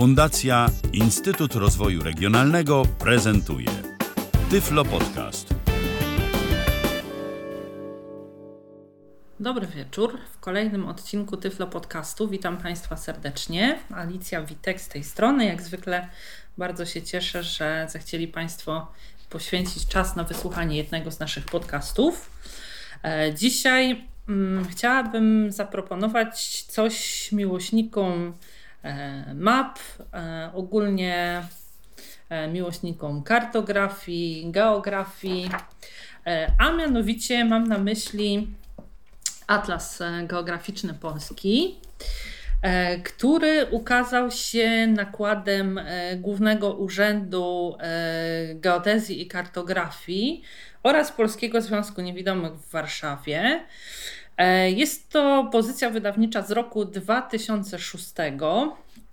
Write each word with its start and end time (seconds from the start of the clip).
Fundacja 0.00 0.66
Instytut 0.92 1.54
Rozwoju 1.54 2.02
Regionalnego 2.02 2.82
prezentuje 2.98 3.68
Tyflo 4.50 4.84
Podcast. 4.84 5.54
Dobry 9.40 9.66
wieczór. 9.66 10.18
W 10.32 10.40
kolejnym 10.40 10.86
odcinku 10.86 11.36
Tyflo 11.36 11.66
Podcastu 11.66 12.28
witam 12.28 12.56
Państwa 12.56 12.96
serdecznie. 12.96 13.78
Alicja 13.94 14.42
Witek 14.42 14.80
z 14.80 14.88
tej 14.88 15.04
strony. 15.04 15.44
Jak 15.44 15.62
zwykle 15.62 16.08
bardzo 16.58 16.86
się 16.86 17.02
cieszę, 17.02 17.42
że 17.42 17.86
zechcieli 17.90 18.28
Państwo 18.28 18.92
poświęcić 19.30 19.86
czas 19.86 20.16
na 20.16 20.24
wysłuchanie 20.24 20.76
jednego 20.76 21.10
z 21.10 21.20
naszych 21.20 21.44
podcastów. 21.44 22.30
E, 23.04 23.34
dzisiaj 23.34 24.04
hmm, 24.26 24.64
chciałabym 24.64 25.52
zaproponować 25.52 26.62
coś 26.62 27.28
miłośnikom 27.32 28.34
map, 29.34 29.78
e, 30.14 30.50
ogólnie 30.54 31.42
miłośnikom 32.52 33.22
kartografii, 33.22 34.50
geografii, 34.50 35.50
a 36.58 36.72
mianowicie 36.72 37.44
mam 37.44 37.66
na 37.66 37.78
myśli 37.78 38.48
Atlas 39.46 40.02
Geograficzny 40.26 40.94
Polski. 40.94 41.80
E, 42.62 42.98
który 42.98 43.66
ukazał 43.70 44.30
się 44.30 44.86
nakładem 44.86 45.78
e, 45.78 46.16
Głównego 46.16 46.74
Urzędu 46.74 47.76
e, 47.80 48.54
Geodezji 48.54 49.22
i 49.22 49.26
Kartografii 49.26 50.42
oraz 50.82 51.12
Polskiego 51.12 51.60
Związku 51.60 52.00
Niewidomych 52.00 52.52
w 52.52 52.70
Warszawie. 52.70 53.64
Jest 54.76 55.10
to 55.10 55.48
pozycja 55.52 55.90
wydawnicza 55.90 56.42
z 56.42 56.50
roku 56.50 56.84
2006 56.84 58.06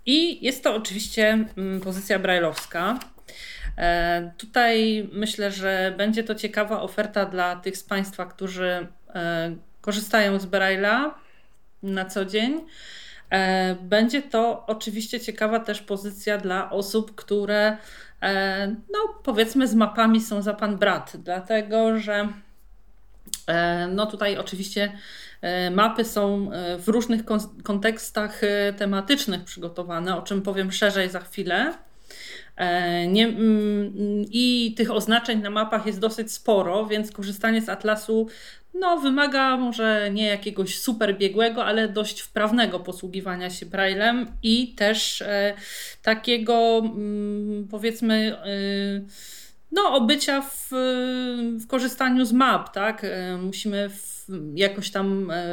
i 0.06 0.44
jest 0.44 0.64
to 0.64 0.74
oczywiście 0.74 1.44
mm, 1.56 1.80
pozycja 1.80 2.18
brajlowska. 2.18 2.98
Tutaj 4.38 5.08
myślę, 5.12 5.52
że 5.52 5.94
będzie 5.96 6.24
to 6.24 6.34
ciekawa 6.34 6.82
oferta 6.82 7.26
dla 7.26 7.56
tych 7.56 7.76
z 7.76 7.84
Państwa, 7.84 8.26
którzy 8.26 8.86
korzystają 9.80 10.38
z 10.38 10.46
Braille'a 10.46 11.10
na 11.82 12.04
co 12.04 12.24
dzień 12.24 12.60
E, 13.30 13.74
będzie 13.74 14.22
to 14.22 14.66
oczywiście 14.66 15.20
ciekawa 15.20 15.60
też 15.60 15.82
pozycja 15.82 16.38
dla 16.38 16.70
osób, 16.70 17.14
które 17.14 17.76
e, 18.22 18.66
no 18.68 18.98
powiedzmy 19.22 19.68
z 19.68 19.74
mapami 19.74 20.20
są 20.20 20.42
za 20.42 20.54
pan 20.54 20.78
brat, 20.78 21.12
dlatego 21.16 21.98
że 21.98 22.28
e, 23.46 23.86
no 23.86 24.06
tutaj 24.06 24.36
oczywiście 24.36 24.92
mapy 25.70 26.04
są 26.04 26.50
w 26.78 26.88
różnych 26.88 27.20
kontekstach 27.62 28.40
tematycznych 28.76 29.44
przygotowane, 29.44 30.16
o 30.16 30.22
czym 30.22 30.42
powiem 30.42 30.72
szerzej 30.72 31.10
za 31.10 31.20
chwilę. 31.20 31.74
Nie, 33.08 33.26
mm, 33.26 33.92
I 34.30 34.74
tych 34.76 34.90
oznaczeń 34.90 35.42
na 35.42 35.50
mapach 35.50 35.86
jest 35.86 35.98
dosyć 35.98 36.32
sporo, 36.32 36.86
więc 36.86 37.12
korzystanie 37.12 37.62
z 37.62 37.68
atlasu 37.68 38.28
no, 38.74 39.00
wymaga 39.00 39.56
może 39.56 40.10
nie 40.12 40.26
jakiegoś 40.26 40.78
super 40.78 41.18
biegłego, 41.18 41.64
ale 41.64 41.88
dość 41.88 42.20
wprawnego 42.20 42.80
posługiwania 42.80 43.50
się 43.50 43.66
braillem 43.66 44.26
i 44.42 44.74
też 44.74 45.22
e, 45.22 45.54
takiego 46.02 46.82
mm, 46.84 47.68
powiedzmy. 47.70 48.36
E, 48.36 49.37
no, 49.72 49.94
obycia 49.94 50.40
w, 50.40 50.68
w 51.60 51.66
korzystaniu 51.66 52.24
z 52.24 52.32
map, 52.32 52.72
tak? 52.74 53.04
E, 53.04 53.36
musimy 53.36 53.90
w, 53.90 54.28
jakoś 54.54 54.90
tam 54.90 55.30
e, 55.30 55.44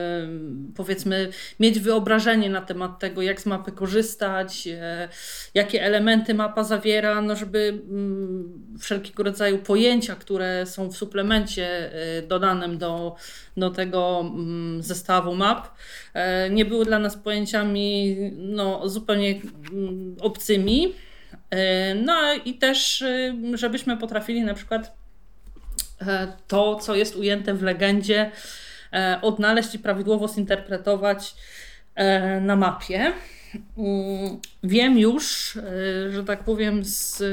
powiedzmy 0.75 1.29
mieć 1.59 1.79
wyobrażenie 1.79 2.49
na 2.49 2.61
temat 2.61 2.99
tego, 2.99 3.21
jak 3.21 3.41
z 3.41 3.45
mapy 3.45 3.71
korzystać, 3.71 4.67
e, 4.67 5.09
jakie 5.53 5.83
elementy 5.83 6.33
mapa 6.33 6.63
zawiera, 6.63 7.21
no 7.21 7.35
żeby 7.35 7.81
mm, 7.89 8.77
wszelkiego 8.79 9.23
rodzaju 9.23 9.57
pojęcia, 9.57 10.15
które 10.15 10.65
są 10.65 10.91
w 10.91 10.97
suplemencie 10.97 11.91
dodanym 12.27 12.77
do, 12.77 13.15
do 13.57 13.69
tego 13.69 14.31
mm, 14.35 14.83
zestawu 14.83 15.35
map, 15.35 15.67
nie 16.51 16.65
były 16.65 16.85
dla 16.85 16.99
nas 16.99 17.17
pojęciami 17.17 18.15
no, 18.37 18.89
zupełnie 18.89 19.41
mm, 19.71 20.15
obcymi. 20.19 20.93
No 21.95 22.33
i 22.45 22.53
też, 22.53 23.03
żebyśmy 23.53 23.97
potrafili 23.97 24.41
na 24.41 24.53
przykład 24.53 24.97
to, 26.47 26.75
co 26.75 26.95
jest 26.95 27.15
ujęte 27.15 27.53
w 27.53 27.63
legendzie, 27.63 28.31
E, 28.95 29.19
odnaleźć 29.21 29.75
i 29.75 29.79
prawidłowo 29.79 30.27
zinterpretować 30.27 31.35
e, 31.95 32.41
na 32.41 32.55
mapie. 32.55 33.13
Mm, 33.77 34.39
wiem 34.63 34.99
już, 34.99 35.57
e, 35.57 35.61
że 36.11 36.23
tak 36.23 36.43
powiem, 36.43 36.83
z 36.83 37.23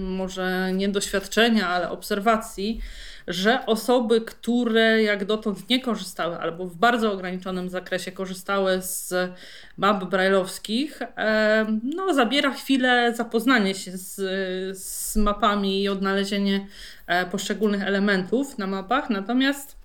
może 0.00 0.72
nie 0.72 0.88
doświadczenia, 0.88 1.68
ale 1.68 1.90
obserwacji, 1.90 2.80
że 3.28 3.66
osoby, 3.66 4.20
które 4.20 5.02
jak 5.02 5.24
dotąd 5.24 5.68
nie 5.68 5.80
korzystały 5.80 6.38
albo 6.38 6.66
w 6.66 6.76
bardzo 6.76 7.12
ograniczonym 7.12 7.68
zakresie 7.68 8.12
korzystały 8.12 8.82
z 8.82 9.14
map 9.76 10.04
brajlowskich, 10.04 11.00
no, 11.82 12.14
zabiera 12.14 12.50
chwilę 12.50 13.14
zapoznanie 13.16 13.74
się 13.74 13.96
z, 13.96 14.14
z 14.78 15.16
mapami 15.16 15.82
i 15.82 15.88
odnalezienie 15.88 16.66
poszczególnych 17.30 17.82
elementów 17.82 18.58
na 18.58 18.66
mapach. 18.66 19.10
Natomiast 19.10 19.76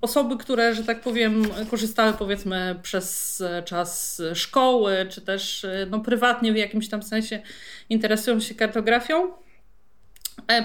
Osoby, 0.00 0.36
które, 0.36 0.74
że 0.74 0.84
tak 0.84 1.00
powiem, 1.00 1.42
korzystały 1.70 2.12
powiedzmy 2.12 2.76
przez 2.82 3.42
czas 3.64 4.22
szkoły, 4.34 5.06
czy 5.10 5.20
też 5.20 5.66
no, 5.90 6.00
prywatnie 6.00 6.52
w 6.52 6.56
jakimś 6.56 6.88
tam 6.88 7.02
sensie 7.02 7.42
interesują 7.90 8.40
się 8.40 8.54
kartografią, 8.54 9.28
e, 9.28 9.32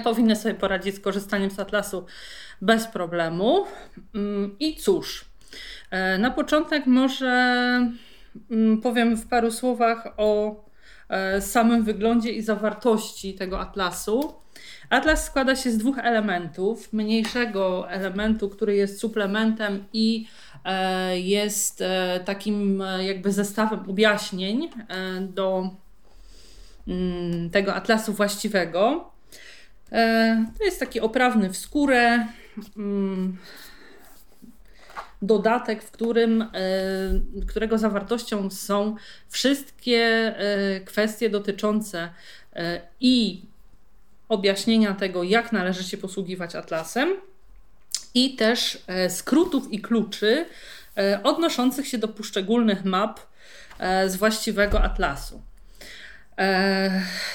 powinny 0.04 0.36
sobie 0.36 0.54
poradzić 0.54 0.94
z 0.94 1.00
korzystaniem 1.00 1.50
z 1.50 1.58
atlasu 1.58 2.06
bez 2.60 2.86
problemu. 2.86 3.66
Mm, 4.14 4.56
I 4.60 4.76
cóż, 4.76 5.24
e, 5.90 6.18
na 6.18 6.30
początek 6.30 6.86
może 6.86 7.30
mm, 8.50 8.80
powiem 8.80 9.16
w 9.16 9.28
paru 9.28 9.50
słowach 9.50 10.08
o 10.16 10.56
e, 11.08 11.40
samym 11.40 11.84
wyglądzie 11.84 12.32
i 12.32 12.42
zawartości 12.42 13.34
tego 13.34 13.60
atlasu. 13.60 14.34
Atlas 14.90 15.24
składa 15.24 15.56
się 15.56 15.70
z 15.70 15.78
dwóch 15.78 15.98
elementów. 15.98 16.92
Mniejszego 16.92 17.90
elementu, 17.90 18.48
który 18.48 18.76
jest 18.76 19.00
suplementem 19.00 19.84
i 19.92 20.26
e, 20.64 21.20
jest 21.20 21.80
e, 21.80 22.20
takim 22.24 22.82
e, 22.82 23.04
jakby 23.04 23.32
zestawem 23.32 23.90
objaśnień 23.90 24.68
do 25.20 25.70
mm, 26.88 27.50
tego 27.50 27.74
atlasu 27.74 28.12
właściwego. 28.12 29.10
To 30.58 30.64
jest 30.64 30.80
taki 30.80 31.00
oprawny 31.00 31.50
w 31.50 31.56
skórę 31.56 32.26
mm, 32.76 33.36
dodatek, 35.22 35.82
w 35.82 35.90
którym, 35.90 36.44
którego 37.48 37.78
zawartością 37.78 38.50
są 38.50 38.96
wszystkie 39.28 40.34
kwestie 40.84 41.30
dotyczące 41.30 42.08
i 43.00 43.42
objaśnienia 44.30 44.94
tego, 44.94 45.22
jak 45.22 45.52
należy 45.52 45.84
się 45.84 45.98
posługiwać 45.98 46.54
atlasem 46.54 47.16
i 48.14 48.36
też 48.36 48.82
e, 48.86 49.10
skrótów 49.10 49.72
i 49.72 49.80
kluczy 49.80 50.46
e, 50.96 51.22
odnoszących 51.22 51.88
się 51.88 51.98
do 51.98 52.08
poszczególnych 52.08 52.84
map 52.84 53.20
e, 53.78 54.08
z 54.08 54.16
właściwego 54.16 54.82
atlasu. 54.82 55.42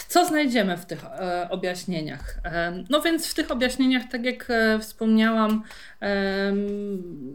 Co 0.07 0.25
znajdziemy 0.25 0.77
w 0.77 0.85
tych 0.85 0.99
objaśnieniach? 1.49 2.37
No 2.89 3.01
więc 3.01 3.27
w 3.27 3.33
tych 3.33 3.51
objaśnieniach, 3.51 4.03
tak 4.11 4.25
jak 4.25 4.47
wspomniałam, 4.79 5.63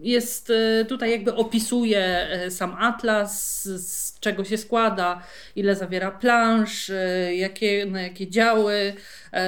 jest 0.01 0.51
tutaj 0.89 1.11
jakby 1.11 1.35
opisuje 1.35 2.27
sam 2.49 2.75
atlas, 2.79 3.63
z 3.63 4.19
czego 4.19 4.43
się 4.43 4.57
składa, 4.57 5.21
ile 5.55 5.75
zawiera 5.75 6.11
plansz, 6.11 6.91
jakie, 7.31 7.85
na 7.85 8.01
jakie 8.01 8.29
działy 8.29 8.93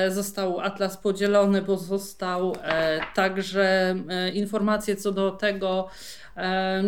został 0.10 0.60
atlas 0.60 0.98
podzielony, 0.98 1.62
bo 1.62 1.78
został 1.78 2.56
także 3.16 3.96
informacje 4.34 4.96
co 4.96 5.12
do 5.12 5.32
tego, 5.32 5.90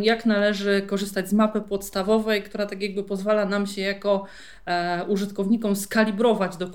jak 0.01 0.25
należy 0.25 0.81
korzystać 0.81 1.29
z 1.29 1.33
mapy 1.33 1.61
podstawowej, 1.61 2.43
która 2.43 2.65
tak 2.65 2.81
jakby 2.81 3.03
pozwala 3.03 3.45
nam 3.45 3.67
się 3.67 3.81
jako 3.81 4.25
e, 4.65 5.05
użytkownikom 5.07 5.75
skalibrować 5.75 6.57
do, 6.57 6.69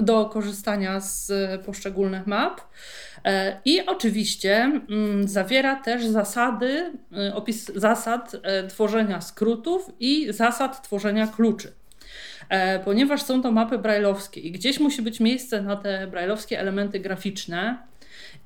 do 0.00 0.26
korzystania 0.26 1.00
z 1.00 1.32
poszczególnych 1.66 2.26
map. 2.26 2.60
E, 3.24 3.60
I 3.64 3.86
oczywiście 3.86 4.56
mm, 4.90 5.28
zawiera 5.28 5.76
też 5.76 6.06
zasady, 6.06 6.92
e, 7.16 7.34
opis 7.34 7.72
zasad 7.74 8.36
tworzenia 8.68 9.20
skrótów 9.20 9.90
i 10.00 10.32
zasad 10.32 10.82
tworzenia 10.82 11.26
kluczy 11.26 11.79
ponieważ 12.84 13.22
są 13.22 13.42
to 13.42 13.52
mapy 13.52 13.78
brajlowskie 13.78 14.40
i 14.40 14.52
gdzieś 14.52 14.80
musi 14.80 15.02
być 15.02 15.20
miejsce 15.20 15.62
na 15.62 15.76
te 15.76 16.06
brajlowskie 16.06 16.60
elementy 16.60 17.00
graficzne, 17.00 17.90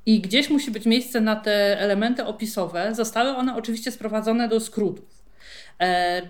i 0.07 0.21
gdzieś 0.21 0.51
musi 0.51 0.71
być 0.71 0.87
miejsce 0.87 1.21
na 1.21 1.37
te 1.37 1.81
elementy 1.81 2.25
opisowe. 2.25 2.95
Zostały 2.95 3.31
one 3.31 3.57
oczywiście 3.57 3.91
sprowadzone 3.91 4.49
do 4.49 4.61
skrótów. 4.61 5.25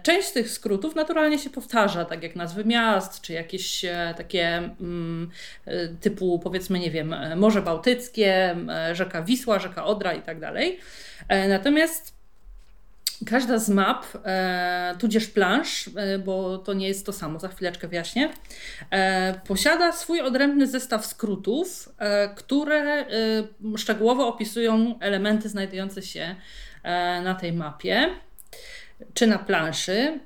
Część 0.03 0.29
z 0.29 0.33
tych 0.33 0.51
skrótów 0.51 0.95
naturalnie 0.95 1.39
się 1.39 1.51
powtarza, 1.51 2.05
tak 2.05 2.23
jak 2.23 2.37
nazwy 2.37 2.65
miast, 2.65 3.21
czy 3.21 3.33
jakieś 3.33 3.85
takie 4.17 4.57
mm, 4.81 5.31
typu, 6.01 6.39
powiedzmy, 6.39 6.79
nie 6.79 6.91
wiem, 6.91 7.15
Morze 7.37 7.63
Bałtyckie, 7.63 8.57
rzeka 8.93 9.23
Wisła, 9.23 9.59
rzeka 9.59 9.85
Odra 9.85 10.13
i 10.13 10.23
tak 10.23 10.41
dalej. 10.41 10.79
Natomiast 11.49 12.15
Każda 13.27 13.59
z 13.59 13.69
map, 13.69 14.05
e, 14.25 14.95
tudzież 14.99 15.27
plansz, 15.27 15.91
e, 15.97 16.19
bo 16.19 16.59
to 16.59 16.73
nie 16.73 16.89
jest 16.89 17.07
to 17.07 17.13
samo, 17.13 17.41
za 17.41 17.49
chwileczkę 17.49 17.89
wyjaśnię, 17.89 18.31
e, 18.91 19.41
posiada 19.47 19.93
swój 19.93 20.21
odrębny 20.21 20.67
zestaw 20.67 21.07
skrótów, 21.07 21.89
e, 21.99 22.29
które 22.29 22.77
e, 22.83 23.07
szczegółowo 23.77 24.29
opisują 24.29 24.99
elementy 25.01 25.49
znajdujące 25.49 26.03
się 26.03 26.35
e, 26.83 27.21
na 27.23 27.35
tej 27.35 27.53
mapie 27.53 28.11
czy 29.15 29.27
na 29.27 29.39
planszy. 29.39 30.21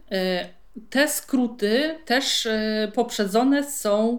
Te 0.90 1.08
skróty 1.08 1.99
też 2.05 2.49
poprzedzone 2.94 3.70
są 3.70 4.19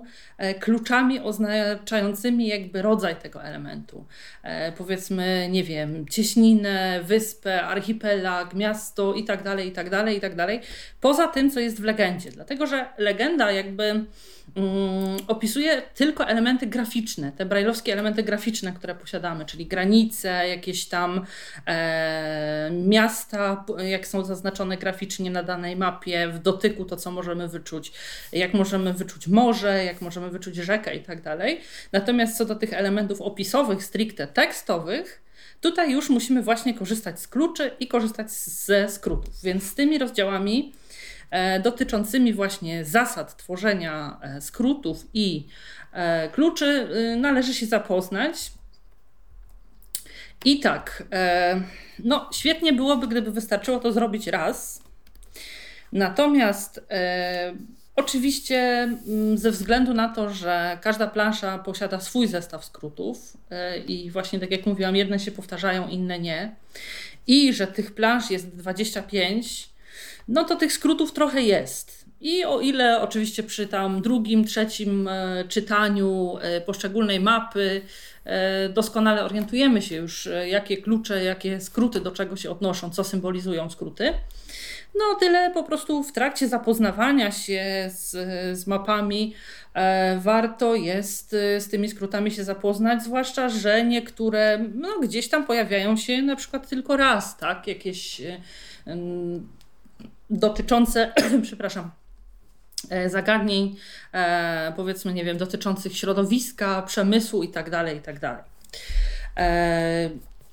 kluczami 0.60 1.20
oznaczającymi 1.20 2.48
jakby 2.48 2.82
rodzaj 2.82 3.16
tego 3.16 3.44
elementu. 3.44 4.06
E, 4.44 4.72
powiedzmy, 4.72 5.48
nie 5.52 5.64
wiem, 5.64 6.06
cieśninę, 6.08 7.00
wyspę, 7.04 7.64
archipelag, 7.64 8.54
miasto 8.54 9.14
i 9.14 9.24
tak 9.24 9.44
dalej, 9.44 9.68
i 9.68 9.72
tak 9.72 9.90
dalej, 9.90 10.18
i 10.18 10.22
tak 10.22 10.36
dalej. 10.36 10.62
Poza 11.02 11.28
tym, 11.28 11.52
co 11.52 11.60
jest 11.60 11.82
w 11.82 11.84
legendzie. 11.84 12.32
Dlatego, 12.32 12.68
że 12.68 12.86
legenda 12.98 13.52
jakby 13.52 14.06
Mm, 14.56 15.18
opisuje 15.28 15.82
tylko 15.96 16.28
elementy 16.28 16.68
graficzne, 16.68 17.32
te 17.32 17.46
brajlowskie 17.46 17.94
elementy 17.94 18.24
graficzne, 18.24 18.74
które 18.74 18.96
posiadamy, 18.96 19.46
czyli 19.46 19.66
granice, 19.66 20.48
jakieś 20.48 20.86
tam 20.86 21.26
e, 21.68 22.72
miasta, 22.72 23.66
jak 23.78 24.08
są 24.08 24.26
zaznaczone 24.26 24.78
graficznie 24.78 25.32
na 25.32 25.44
danej 25.44 25.76
mapie, 25.76 26.28
w 26.28 26.40
dotyku 26.40 26.86
to, 26.86 26.98
co 26.98 27.12
możemy 27.12 27.48
wyczuć, 27.48 27.92
jak 28.32 28.54
możemy 28.54 28.94
wyczuć 28.94 29.28
morze, 29.28 29.86
jak 29.86 30.02
możemy 30.02 30.29
wyczuć 30.30 30.56
rzekę 30.56 30.96
i 30.96 31.00
tak 31.00 31.22
dalej. 31.22 31.62
Natomiast 31.92 32.38
co 32.38 32.46
do 32.46 32.56
tych 32.56 32.74
elementów 32.74 33.22
opisowych, 33.22 33.84
stricte 33.84 34.28
tekstowych, 34.28 35.22
tutaj 35.62 35.92
już 35.92 36.10
musimy 36.10 36.42
właśnie 36.42 36.74
korzystać 36.74 37.20
z 37.20 37.28
kluczy 37.28 37.72
i 37.80 37.88
korzystać 37.88 38.32
ze 38.32 38.90
skrótów. 38.90 39.42
Więc 39.44 39.64
z 39.64 39.76
tymi 39.76 39.98
rozdziałami 39.98 40.74
E, 41.30 41.60
dotyczącymi 41.60 42.34
właśnie 42.34 42.86
zasad 42.86 43.38
tworzenia 43.38 44.20
e, 44.22 44.42
skrótów 44.42 45.06
i 45.14 45.48
e, 45.94 46.30
kluczy 46.30 46.88
należy 47.18 47.54
się 47.54 47.66
zapoznać. 47.66 48.52
I 50.46 50.60
tak, 50.60 51.04
no 52.00 52.30
świetnie 52.34 52.74
byłoby, 52.74 53.08
gdyby 53.08 53.32
wystarczyło 53.32 53.80
to 53.80 53.92
zrobić 53.92 54.28
raz. 54.28 54.84
Natomiast 55.92 56.82
Oczywiście, 58.00 58.58
mm, 58.58 59.38
ze 59.38 59.52
względu 59.52 59.94
na 59.94 60.10
to, 60.10 60.30
że 60.30 60.78
każda 60.82 61.08
plansza 61.08 61.58
posiada 61.58 62.00
swój 62.00 62.28
zestaw 62.28 62.66
skrótów 62.66 63.38
i 63.88 64.12
właśnie 64.12 64.40
tak 64.40 64.52
jak 64.52 64.66
mówiłam, 64.66 64.96
jedne 64.96 65.20
się 65.20 65.32
powtarzają, 65.32 65.88
inne 65.88 66.20
nie, 66.20 66.56
i 67.28 67.54
że 67.54 67.68
tych 67.68 67.92
plansz 67.92 68.32
jest 68.32 68.56
25, 68.56 69.70
no 70.28 70.44
to 70.44 70.56
tych 70.56 70.74
skrótów 70.74 71.14
trochę 71.14 71.42
jest. 71.42 72.06
I 72.22 72.46
o 72.46 72.60
ile 72.60 73.02
oczywiście 73.02 73.44
przy 73.44 73.68
tam 73.68 74.02
drugim, 74.02 74.46
trzecim 74.46 75.08
e, 75.08 75.44
czytaniu 75.48 76.38
e, 76.42 76.62
poszczególnej 76.62 77.20
mapy 77.20 77.82
doskonale 78.74 79.24
orientujemy 79.24 79.82
się 79.82 79.96
już, 79.96 80.30
jakie 80.46 80.78
klucze, 80.78 81.24
jakie 81.24 81.62
skróty 81.62 82.00
do 82.00 82.12
czego 82.12 82.36
się 82.36 82.52
odnoszą, 82.52 82.90
co 82.90 83.04
symbolizują 83.04 83.70
skróty, 83.70 84.14
no 85.00 85.16
tyle 85.20 85.52
po 85.52 85.64
prostu 85.64 86.04
w 86.04 86.12
trakcie 86.12 86.48
zapoznawania 86.48 87.32
się 87.32 87.90
z, 87.90 88.12
z 88.60 88.68
mapami 88.68 89.34
warto 90.18 90.76
jest 90.76 91.30
z 91.60 91.70
tymi 91.70 91.90
skrótami 91.90 92.32
się 92.32 92.44
zapoznać, 92.44 93.04
zwłaszcza, 93.04 93.50
że 93.50 93.86
niektóre 93.86 94.66
no, 94.76 95.00
gdzieś 95.02 95.30
tam 95.30 95.46
pojawiają 95.46 95.98
się 95.98 96.22
na 96.22 96.36
przykład 96.36 96.70
tylko 96.70 96.98
raz, 96.98 97.38
tak? 97.38 97.68
Jakieś 97.68 98.22
dotyczące, 100.30 101.14
przepraszam, 101.42 101.92
e, 102.90 103.10
zagadnień, 103.10 103.76
e, 104.14 104.74
powiedzmy, 104.76 105.14
nie 105.14 105.26
wiem, 105.26 105.38
dotyczących 105.38 105.98
środowiska, 105.98 106.82
przemysłu 106.82 107.44
itd., 107.44 107.72
tak 107.72 107.96
itd. 107.96 108.38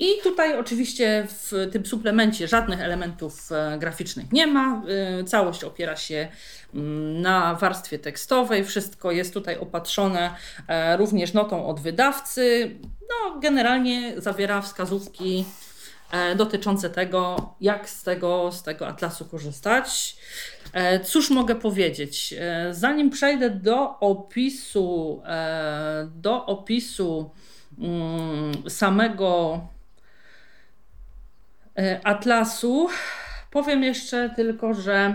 E, 0.00 0.04
I 0.04 0.22
tutaj 0.22 0.58
oczywiście 0.58 1.26
w 1.28 1.68
tym 1.72 1.86
suplemencie 1.86 2.48
żadnych 2.48 2.80
elementów 2.80 3.50
graficznych 3.78 4.32
nie 4.32 4.46
ma. 4.46 4.82
Całość 5.26 5.64
opiera 5.64 5.96
się 5.96 6.28
mm, 6.74 7.22
na 7.22 7.54
warstwie 7.54 7.98
tekstowej. 7.98 8.64
Wszystko 8.64 9.12
jest 9.12 9.34
tutaj 9.34 9.58
opatrzone 9.58 10.30
również 10.98 11.32
notą 11.32 11.66
od 11.66 11.80
wydawcy. 11.80 12.76
No, 12.82 13.40
generalnie 13.40 14.14
zawiera 14.20 14.62
wskazówki 14.62 15.44
E, 16.10 16.36
dotyczące 16.36 16.90
tego, 16.90 17.54
jak 17.60 17.88
z 17.88 18.02
tego, 18.02 18.52
z 18.52 18.62
tego 18.62 18.88
atlasu 18.88 19.24
korzystać. 19.24 20.16
E, 20.72 21.00
cóż 21.00 21.30
mogę 21.30 21.54
powiedzieć? 21.54 22.34
E, 22.38 22.74
zanim 22.74 23.10
przejdę 23.10 23.50
do 23.50 23.98
opisu, 23.98 25.22
do 26.14 26.46
opisu 26.46 27.30
mm, 27.78 28.70
samego 28.70 29.60
atlasu, 32.04 32.88
powiem 33.50 33.82
jeszcze 33.82 34.30
tylko, 34.36 34.74
że 34.74 35.14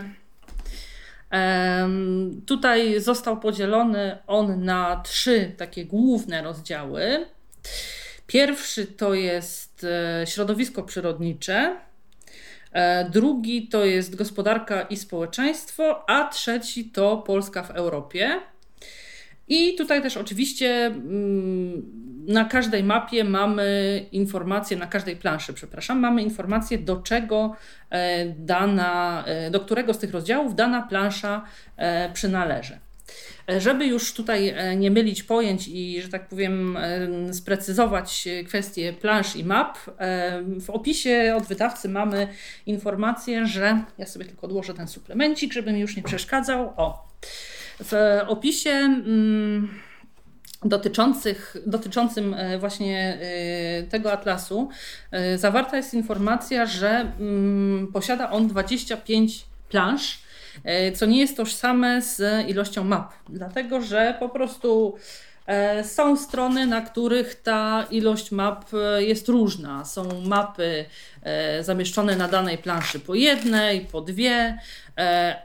tutaj 2.46 3.02
został 3.02 3.40
podzielony 3.40 4.18
on 4.28 4.66
na 4.66 5.02
trzy 5.06 5.52
takie 5.58 5.86
główne 5.86 6.42
rozdziały. 6.42 7.26
Pierwszy 8.28 8.86
to 8.86 9.14
jest 9.14 9.84
e, 9.84 10.28
środowisko 10.28 10.84
przyrodnicze, 10.84 11.78
e, 12.72 13.10
drugi 13.10 13.68
to 13.68 13.86
jest 13.86 14.16
gospodarka 14.16 14.82
i 14.82 14.98
społeczeństwo, 14.98 16.10
a 16.10 16.28
trzeci 16.28 16.86
to 16.86 17.18
Polska 17.18 17.64
w 17.64 17.72
Europie. 17.72 18.42
I 19.48 19.76
tutaj 19.76 20.02
też 20.02 20.18
oczywiście 20.18 20.86
mm, 20.86 22.02
na 22.28 22.46
każdej 22.46 22.84
mapie 22.84 23.24
mamy 23.24 24.06
informacje, 24.12 24.78
na 24.78 24.88
każdej 24.88 25.16
planszy, 25.16 25.54
przepraszam, 25.54 26.00
mamy 26.00 26.22
informacje 26.22 26.78
do 26.78 26.96
czego 26.96 27.56
e, 27.90 28.26
dana, 28.26 29.26
do 29.52 29.60
którego 29.60 29.94
z 29.94 30.00
tych 30.00 30.12
rozdziałów 30.12 30.56
dana 30.56 30.82
plansza 30.82 31.46
przynależy. 32.14 32.80
E, 33.50 33.62
żeby 33.62 33.86
już 33.86 34.14
tutaj 34.14 34.50
e, 34.50 34.76
nie 34.76 34.92
mylić 34.92 35.24
pojęć 35.24 35.68
i, 35.68 36.02
że 36.02 36.10
tak 36.10 36.28
powiem, 36.28 36.78
e, 36.78 37.34
sprecyzować 37.34 38.28
kwestie 38.48 38.94
plansz 38.94 39.36
i 39.36 39.44
map, 39.44 39.78
w 40.60 40.70
opisie 40.70 41.34
od 41.38 41.44
wydawcy 41.44 41.90
mamy 41.90 42.28
informację, 42.66 43.46
że 43.46 43.84
ja 43.98 44.06
sobie 44.06 44.26
tylko 44.26 44.48
odłożę 44.48 44.74
ten 44.74 44.88
suplemencik, 44.88 45.54
żeby 45.54 45.74
mi 45.74 45.80
już 45.80 45.96
nie 45.96 46.04
przeszkadzał. 46.04 46.74
O, 46.78 47.08
w 47.84 48.20
opisie. 48.28 48.70
Mm, 48.70 49.70
dotyczących, 50.66 51.58
dotyczącym 51.66 52.36
właśnie 52.60 53.20
tego 53.90 54.12
atlasu 54.12 54.70
zawarta 55.36 55.78
jest 55.78 55.94
informacja, 55.94 56.66
że 56.66 57.12
mm, 57.20 57.88
posiada 57.94 58.32
on 58.32 58.48
25 58.48 59.46
plansz 59.70 60.20
E, 60.64 60.92
co 60.92 61.06
nie 61.06 61.20
jest 61.20 61.38
tożsame 61.38 62.02
z 62.02 62.48
ilością 62.50 62.84
map, 62.84 63.14
dlatego 63.30 63.82
że 63.82 64.16
po 64.20 64.30
prostu 64.30 64.96
e, 64.96 65.31
są 65.84 66.18
strony, 66.18 66.66
na 66.66 66.82
których 66.82 67.42
ta 67.42 67.86
ilość 67.92 68.32
map 68.32 68.66
e, 68.74 69.04
jest 69.04 69.30
różna. 69.30 69.86
Są 69.86 70.22
mapy 70.22 70.86
zamieszczone 71.62 72.16
na 72.16 72.28
danej 72.28 72.58
planszy 72.58 73.00
po 73.00 73.16
jednej, 73.16 73.82
po 73.82 74.02
dwie, 74.02 74.58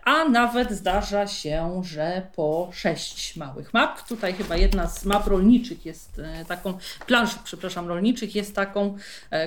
a 0.04 0.24
nawet 0.24 0.70
zdarza 0.70 1.26
się, 1.26 1.82
że 1.84 2.22
po 2.36 2.70
sześć 2.72 3.36
małych 3.36 3.74
map. 3.74 4.08
Tutaj 4.08 4.32
chyba 4.32 4.56
jedna 4.56 4.88
z 4.88 5.04
map 5.04 5.26
rolniczych 5.26 5.86
jest 5.86 6.20
taką, 6.48 6.78
plansz, 7.06 7.34
przepraszam, 7.44 7.88
rolniczych 7.88 8.34
jest 8.34 8.54
taką, 8.54 8.96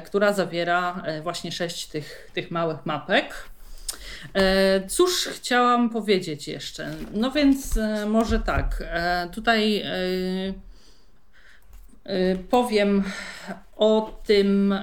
która 0.06 0.34
zawiera 0.34 1.04
właśnie 1.24 1.52
sześć 1.52 1.88
tych, 1.88 2.32
tych 2.34 2.52
małych 2.52 2.86
mapek. 2.86 3.50
E, 4.34 4.88
cóż 4.88 5.30
chciałam 5.34 5.90
powiedzieć 5.90 6.48
jeszcze? 6.48 6.96
No 7.14 7.32
więc 7.32 7.78
e, 7.78 8.06
może 8.06 8.40
tak, 8.40 8.84
e, 8.86 9.30
tutaj 9.32 9.84
powiem 12.50 13.04
o 13.76 14.20
tym, 14.26 14.76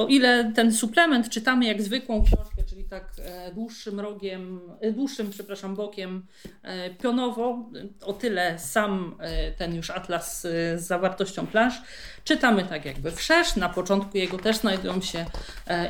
o 0.00 0.06
ile 0.06 0.52
ten 0.54 0.72
suplement 0.72 1.28
czytamy 1.28 1.66
jak 1.66 1.82
zwykłą 1.82 2.24
książkę, 2.24 2.62
czyli 2.68 2.84
tak 2.84 3.12
e, 3.18 3.54
dłuższym 3.54 4.00
rogiem, 4.00 4.60
e, 4.80 4.92
dłuższym, 4.92 5.30
przepraszam, 5.30 5.74
bokiem 5.74 6.26
e, 6.62 6.90
pionowo, 6.90 7.70
o 8.02 8.12
tyle 8.12 8.58
sam 8.58 9.16
ten 9.58 9.74
już 9.74 9.90
atlas 9.90 10.42
z 10.42 10.80
zawartością 10.80 11.46
plansz 11.46 11.82
czytamy 12.24 12.64
tak 12.64 12.84
jakby 12.84 13.10
wszerz. 13.10 13.56
Na 13.56 13.68
początku 13.68 14.18
jego 14.18 14.38
też 14.38 14.56
znajdują 14.56 15.00
się 15.00 15.26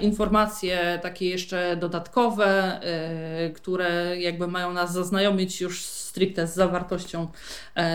informacje 0.00 0.98
takie 1.02 1.28
jeszcze 1.28 1.76
dodatkowe, 1.76 2.80
które 3.54 4.20
jakby 4.20 4.48
mają 4.48 4.72
nas 4.72 4.92
zaznajomić 4.92 5.60
już 5.60 5.82
stricte 5.84 6.46
z 6.46 6.54
zawartością 6.54 7.28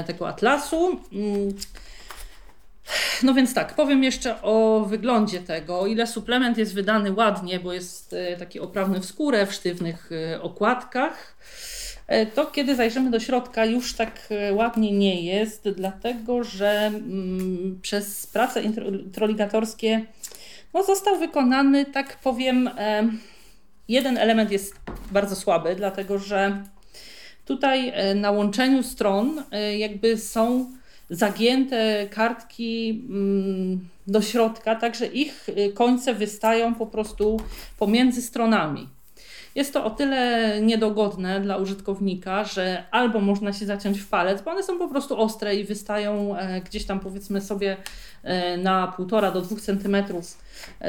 tego 0.08 0.28
atlasu. 0.28 1.00
No 3.24 3.34
więc 3.34 3.54
tak, 3.54 3.74
powiem 3.74 4.04
jeszcze 4.04 4.42
o 4.42 4.86
wyglądzie 4.90 5.40
tego. 5.40 5.80
O 5.80 5.88
ile 5.88 6.08
suplement 6.08 6.58
jest 6.58 6.74
wydany 6.74 7.12
ładnie, 7.12 7.60
bo 7.60 7.74
jest 7.74 8.14
e, 8.14 8.38
taki 8.38 8.60
oprawny 8.60 9.00
w 9.00 9.06
skórę, 9.06 9.46
w 9.46 9.54
sztywnych 9.54 10.10
e, 10.12 10.42
okładkach, 10.42 11.38
e, 12.08 12.26
to 12.26 12.46
kiedy 12.46 12.76
zajrzymy 12.76 13.12
do 13.12 13.20
środka, 13.20 13.66
już 13.66 13.94
tak 13.94 14.30
ładnie 14.52 14.92
nie 14.92 15.22
jest, 15.22 15.70
dlatego 15.70 16.44
że 16.44 16.72
mm, 16.86 17.80
przez 17.82 18.28
prace 18.28 18.62
introligatorskie 18.62 20.06
no, 20.74 20.84
został 20.84 21.20
wykonany, 21.20 21.86
tak 21.86 22.20
powiem, 22.20 22.70
jeden 23.88 24.18
element 24.18 24.52
jest 24.52 24.76
bardzo 25.12 25.36
słaby, 25.36 25.76
dlatego 25.76 26.20
że 26.20 26.64
tutaj 27.46 27.94
na 28.16 28.32
łączeniu 28.32 28.84
stron 28.84 29.44
jakby 29.78 30.18
są 30.18 30.72
zagięte 31.10 32.08
kartki 32.12 33.06
mm, 33.10 33.90
do 34.08 34.22
środka, 34.22 34.76
także 34.76 35.06
ich 35.06 35.50
y, 35.50 35.74
końce 35.74 36.14
wystają 36.14 36.76
po 36.76 36.88
prostu 36.88 37.40
pomiędzy 37.80 38.22
stronami. 38.22 38.88
Jest 39.56 39.74
to 39.74 39.86
o 39.86 39.90
tyle 39.90 40.52
niedogodne 40.62 41.42
dla 41.42 41.58
użytkownika, 41.58 42.44
że 42.44 42.84
albo 42.92 43.20
można 43.20 43.54
się 43.54 43.66
zaciąć 43.66 44.00
w 44.00 44.08
palec, 44.08 44.42
bo 44.42 44.52
one 44.52 44.64
są 44.64 44.78
po 44.78 44.88
prostu 44.88 45.22
ostre 45.22 45.56
i 45.56 45.64
wystają 45.64 46.38
e, 46.38 46.62
gdzieś 46.62 46.86
tam 46.86 47.00
powiedzmy 47.00 47.42
sobie 47.42 47.78
e, 48.24 48.58
na 48.58 48.94
1,5 49.00 49.34
do 49.34 49.42
2 49.42 49.56
cm 49.56 49.96
e, 49.96 50.22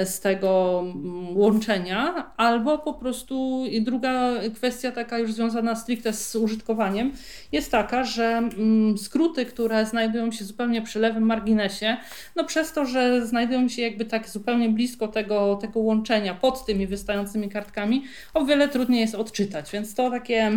z 0.05 0.21
tego 0.21 0.83
mm, 0.85 1.37
łączenia, 1.37 2.31
albo 2.37 2.79
po 2.79 2.95
prostu 2.95 3.65
i 3.71 3.83
druga 3.83 4.33
kwestia 4.55 4.93
taka 4.93 5.19
już 5.19 5.33
związana 5.33 5.77
stricte 5.77 6.13
z 6.13 6.37
użytkowaniem 6.37 7.13
jest 7.53 7.71
taka, 7.71 8.05
że 8.05 8.25
mm, 8.25 8.99
skróty, 8.99 9.47
które 9.47 9.87
znajdują 9.87 10.33
się 10.33 10.45
zupełnie 10.45 10.83
przy 10.83 10.99
lewym 10.99 11.23
marginesie, 11.23 11.97
no 12.37 12.45
przez 12.45 12.73
to, 12.73 12.87
że 12.87 13.27
znajdują 13.27 13.69
się 13.69 13.83
jakby 13.83 14.05
tak 14.05 14.29
zupełnie 14.29 14.69
blisko 14.69 15.09
tego, 15.09 15.59
tego 15.61 15.81
łączenia 15.81 16.35
pod 16.35 16.67
tymi 16.67 16.87
wystającymi 16.87 17.49
kartkami, 17.49 18.05
o 18.35 18.45
wiele 18.45 18.69
trudniej 18.69 19.01
jest 19.01 19.15
odczytać, 19.15 19.71
więc 19.73 19.95
to 19.95 20.11
takie 20.11 20.53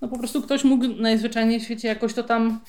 no 0.00 0.08
po 0.08 0.18
prostu 0.18 0.42
ktoś 0.42 0.64
mógł 0.64 0.88
najzwyczajniej 0.88 1.60
w 1.60 1.62
świecie 1.62 1.88
jakoś 1.88 2.14
to 2.14 2.22
tam 2.22 2.60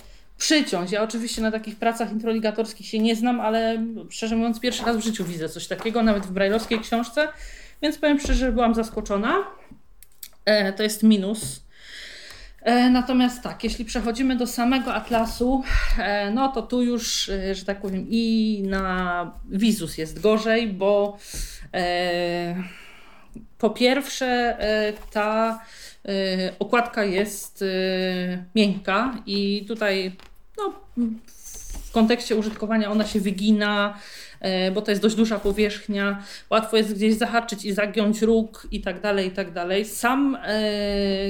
przyciąć. 0.41 0.91
Ja 0.91 1.03
oczywiście 1.03 1.41
na 1.41 1.51
takich 1.51 1.75
pracach 1.75 2.11
introligatorskich 2.11 2.87
się 2.87 2.99
nie 2.99 3.15
znam, 3.15 3.39
ale 3.39 3.85
szczerze 4.09 4.35
mówiąc 4.35 4.59
pierwszy 4.59 4.85
raz 4.85 4.97
w 4.97 5.03
życiu 5.03 5.25
widzę 5.25 5.49
coś 5.49 5.67
takiego, 5.67 6.03
nawet 6.03 6.25
w 6.25 6.31
brajlowskiej 6.31 6.79
książce, 6.79 7.27
więc 7.81 7.97
powiem 7.97 8.19
szczerze, 8.19 8.45
że 8.45 8.51
byłam 8.51 8.75
zaskoczona. 8.75 9.37
E, 10.45 10.73
to 10.73 10.83
jest 10.83 11.03
minus. 11.03 11.63
E, 12.61 12.89
natomiast 12.89 13.43
tak, 13.43 13.63
jeśli 13.63 13.85
przechodzimy 13.85 14.35
do 14.35 14.47
samego 14.47 14.93
atlasu, 14.93 15.63
e, 15.97 16.31
no 16.31 16.49
to 16.49 16.61
tu 16.61 16.81
już, 16.81 17.29
e, 17.29 17.55
że 17.55 17.65
tak 17.65 17.81
powiem, 17.81 18.05
i 18.09 18.63
na 18.67 19.31
Wizus 19.49 19.97
jest 19.97 20.21
gorzej, 20.21 20.67
bo 20.67 21.17
e, 21.73 22.55
po 23.57 23.69
pierwsze 23.69 24.27
e, 24.59 24.93
ta 25.11 25.61
okładka 26.59 27.03
jest 27.03 27.63
miękka 28.55 29.17
i 29.25 29.65
tutaj 29.67 30.15
no, 30.57 30.73
w 31.83 31.91
kontekście 31.91 32.35
użytkowania 32.35 32.91
ona 32.91 33.05
się 33.07 33.19
wygina, 33.19 33.97
bo 34.73 34.81
to 34.81 34.91
jest 34.91 35.01
dość 35.01 35.15
duża 35.15 35.39
powierzchnia, 35.39 36.23
łatwo 36.49 36.77
jest 36.77 36.93
gdzieś 36.93 37.13
zahaczyć 37.13 37.65
i 37.65 37.73
zagiąć 37.73 38.21
róg 38.21 38.67
i 38.71 38.81
tak 38.81 39.01
dalej, 39.01 39.27
i 39.27 39.31
tak 39.31 39.53
dalej. 39.53 39.85
Sam 39.85 40.37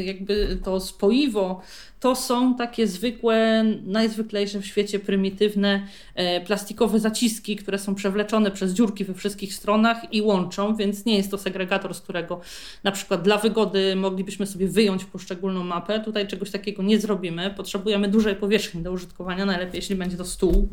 jakby 0.05 0.57
to 0.63 0.79
spoiwo 0.79 1.61
to 2.01 2.15
są 2.15 2.55
takie 2.55 2.87
zwykłe, 2.87 3.65
najzwyklejsze 3.83 4.59
w 4.59 4.65
świecie 4.65 4.99
prymitywne 4.99 5.87
e, 6.15 6.41
plastikowe 6.41 6.99
zaciski, 6.99 7.55
które 7.55 7.77
są 7.77 7.95
przewleczone 7.95 8.51
przez 8.51 8.73
dziurki 8.73 9.05
we 9.05 9.13
wszystkich 9.13 9.53
stronach 9.53 10.13
i 10.13 10.21
łączą, 10.21 10.75
więc 10.75 11.05
nie 11.05 11.17
jest 11.17 11.31
to 11.31 11.37
segregator, 11.37 11.93
z 11.93 12.01
którego 12.01 12.41
na 12.83 12.91
przykład 12.91 13.21
dla 13.21 13.37
wygody 13.37 13.95
moglibyśmy 13.95 14.47
sobie 14.47 14.67
wyjąć 14.67 15.05
poszczególną 15.05 15.63
mapę. 15.63 15.99
Tutaj 15.99 16.27
czegoś 16.27 16.51
takiego 16.51 16.83
nie 16.83 16.99
zrobimy. 16.99 17.53
Potrzebujemy 17.57 18.07
dużej 18.07 18.35
powierzchni 18.35 18.81
do 18.81 18.91
użytkowania, 18.91 19.45
najlepiej 19.45 19.75
jeśli 19.75 19.95
będzie 19.95 20.17
to 20.17 20.25
stół. 20.25 20.69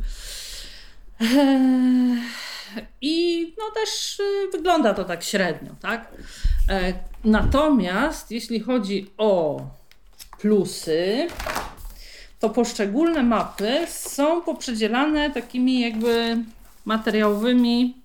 Eee, 1.21 2.23
I 3.01 3.55
no 3.59 3.65
też 3.75 4.21
y, 4.21 4.51
wygląda 4.53 4.95
to 4.95 5.05
tak 5.05 5.23
średnio, 5.23 5.71
tak? 5.81 6.09
E, 6.69 6.93
natomiast 7.25 8.31
jeśli 8.31 8.61
chodzi 8.61 9.11
o 9.19 9.61
plusy, 10.39 11.27
to 12.41 12.51
poszczególne 12.51 13.23
mapy 13.23 13.87
są 13.89 14.43
poprzedzielane 14.43 15.31
takimi 15.31 15.81
jakby 15.81 16.37
materiałowymi, 16.85 17.97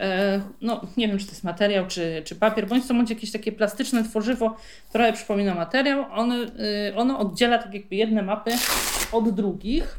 e, 0.00 0.40
no 0.60 0.80
nie 0.96 1.08
wiem 1.08 1.18
czy 1.18 1.26
to 1.26 1.32
jest 1.32 1.44
materiał 1.44 1.86
czy, 1.86 2.22
czy 2.24 2.34
papier, 2.34 2.66
bądź 2.66 2.86
to 2.86 2.94
bądź 2.94 3.10
jakieś 3.10 3.32
takie 3.32 3.52
plastyczne 3.52 4.04
tworzywo, 4.04 4.56
które 4.88 5.12
przypomina 5.12 5.54
materiał. 5.54 6.04
Ono, 6.12 6.34
e, 6.34 6.96
ono 6.96 7.18
oddziela 7.18 7.58
tak 7.58 7.74
jakby 7.74 7.96
jedne 7.96 8.22
mapy 8.22 8.50
od 9.12 9.30
drugich. 9.30 9.98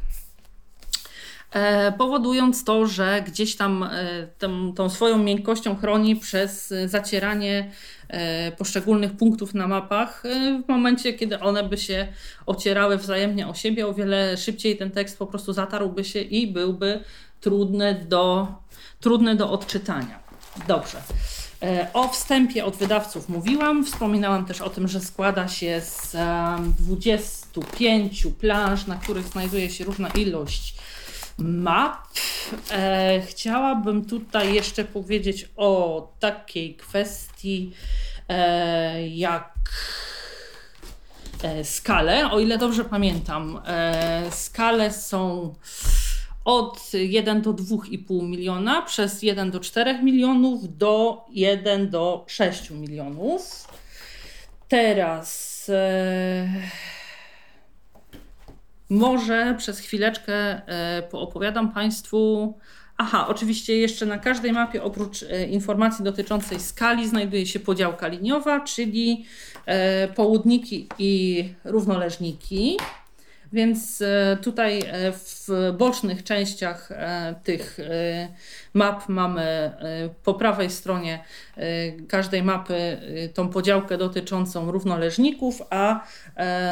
E, 1.54 1.92
powodując 1.92 2.64
to, 2.64 2.86
że 2.86 3.22
gdzieś 3.26 3.56
tam 3.56 3.82
e, 3.82 4.26
tą, 4.38 4.72
tą 4.72 4.90
swoją 4.90 5.18
miękkością 5.18 5.76
chroni 5.76 6.16
przez 6.16 6.74
zacieranie 6.86 7.70
e, 8.08 8.52
poszczególnych 8.52 9.16
punktów 9.16 9.54
na 9.54 9.66
mapach. 9.66 10.22
W 10.64 10.68
momencie, 10.68 11.12
kiedy 11.12 11.40
one 11.40 11.62
by 11.68 11.78
się 11.78 12.08
ocierały 12.46 12.96
wzajemnie 12.96 13.48
o 13.48 13.54
siebie, 13.54 13.86
o 13.86 13.94
wiele 13.94 14.36
szybciej 14.36 14.76
ten 14.76 14.90
tekst 14.90 15.18
po 15.18 15.26
prostu 15.26 15.52
zatarłby 15.52 16.04
się 16.04 16.20
i 16.20 16.46
byłby 16.46 17.00
trudny 17.40 18.04
do, 18.08 18.48
trudny 19.00 19.36
do 19.36 19.50
odczytania. 19.50 20.18
Dobrze. 20.68 20.98
O 21.92 22.08
wstępie 22.08 22.64
od 22.64 22.76
wydawców 22.76 23.28
mówiłam. 23.28 23.84
Wspominałam 23.84 24.46
też 24.46 24.60
o 24.60 24.70
tym, 24.70 24.88
że 24.88 25.00
składa 25.00 25.48
się 25.48 25.80
z 25.80 26.16
25 26.78 28.26
planż, 28.40 28.86
na 28.86 28.96
których 28.96 29.26
znajduje 29.26 29.70
się 29.70 29.84
różna 29.84 30.08
ilość 30.08 30.74
map. 31.38 31.96
E, 32.70 33.22
chciałabym 33.26 34.04
tutaj 34.04 34.54
jeszcze 34.54 34.84
powiedzieć 34.84 35.48
o 35.56 36.12
takiej 36.20 36.74
kwestii 36.74 37.72
e, 38.28 39.08
jak 39.08 39.54
e, 41.42 41.64
skale. 41.64 42.30
O 42.30 42.40
ile 42.40 42.58
dobrze 42.58 42.84
pamiętam, 42.84 43.60
e, 43.66 44.22
skale 44.30 44.92
są 44.92 45.54
od 46.44 46.94
1 46.94 47.42
do 47.42 47.52
2,5 47.52 48.22
miliona 48.22 48.82
przez 48.82 49.22
1 49.22 49.50
do 49.50 49.60
4 49.60 50.02
milionów 50.02 50.78
do 50.78 51.24
1 51.30 51.90
do 51.90 52.24
6 52.28 52.70
milionów. 52.70 53.68
Teraz 54.68 55.66
e, 55.68 56.48
może 58.94 59.54
przez 59.58 59.78
chwileczkę 59.78 60.34
e, 60.34 61.02
poopowiadam 61.10 61.72
Państwu. 61.72 62.54
Aha, 62.98 63.26
oczywiście 63.28 63.78
jeszcze 63.78 64.06
na 64.06 64.18
każdej 64.18 64.52
mapie 64.52 64.82
oprócz 64.82 65.22
e, 65.22 65.46
informacji 65.46 66.04
dotyczącej 66.04 66.60
skali 66.60 67.08
znajduje 67.08 67.46
się 67.46 67.60
podziałka 67.60 68.08
liniowa, 68.08 68.60
czyli 68.60 69.26
e, 69.66 70.08
południki 70.08 70.88
i 70.98 71.44
równoleżniki. 71.64 72.76
Więc 73.54 74.02
e, 74.02 74.38
tutaj 74.42 74.82
e, 74.86 75.12
w 75.12 75.48
bocznych 75.78 76.24
częściach 76.24 76.92
e, 76.92 77.34
tych 77.44 77.78
map 78.74 79.08
mamy 79.08 79.72
po 80.24 80.34
prawej 80.34 80.70
stronie 80.70 81.24
każdej 82.08 82.42
mapy 82.42 82.98
tą 83.34 83.48
podziałkę 83.48 83.98
dotyczącą 83.98 84.70
równoleżników, 84.70 85.62
a 85.70 86.06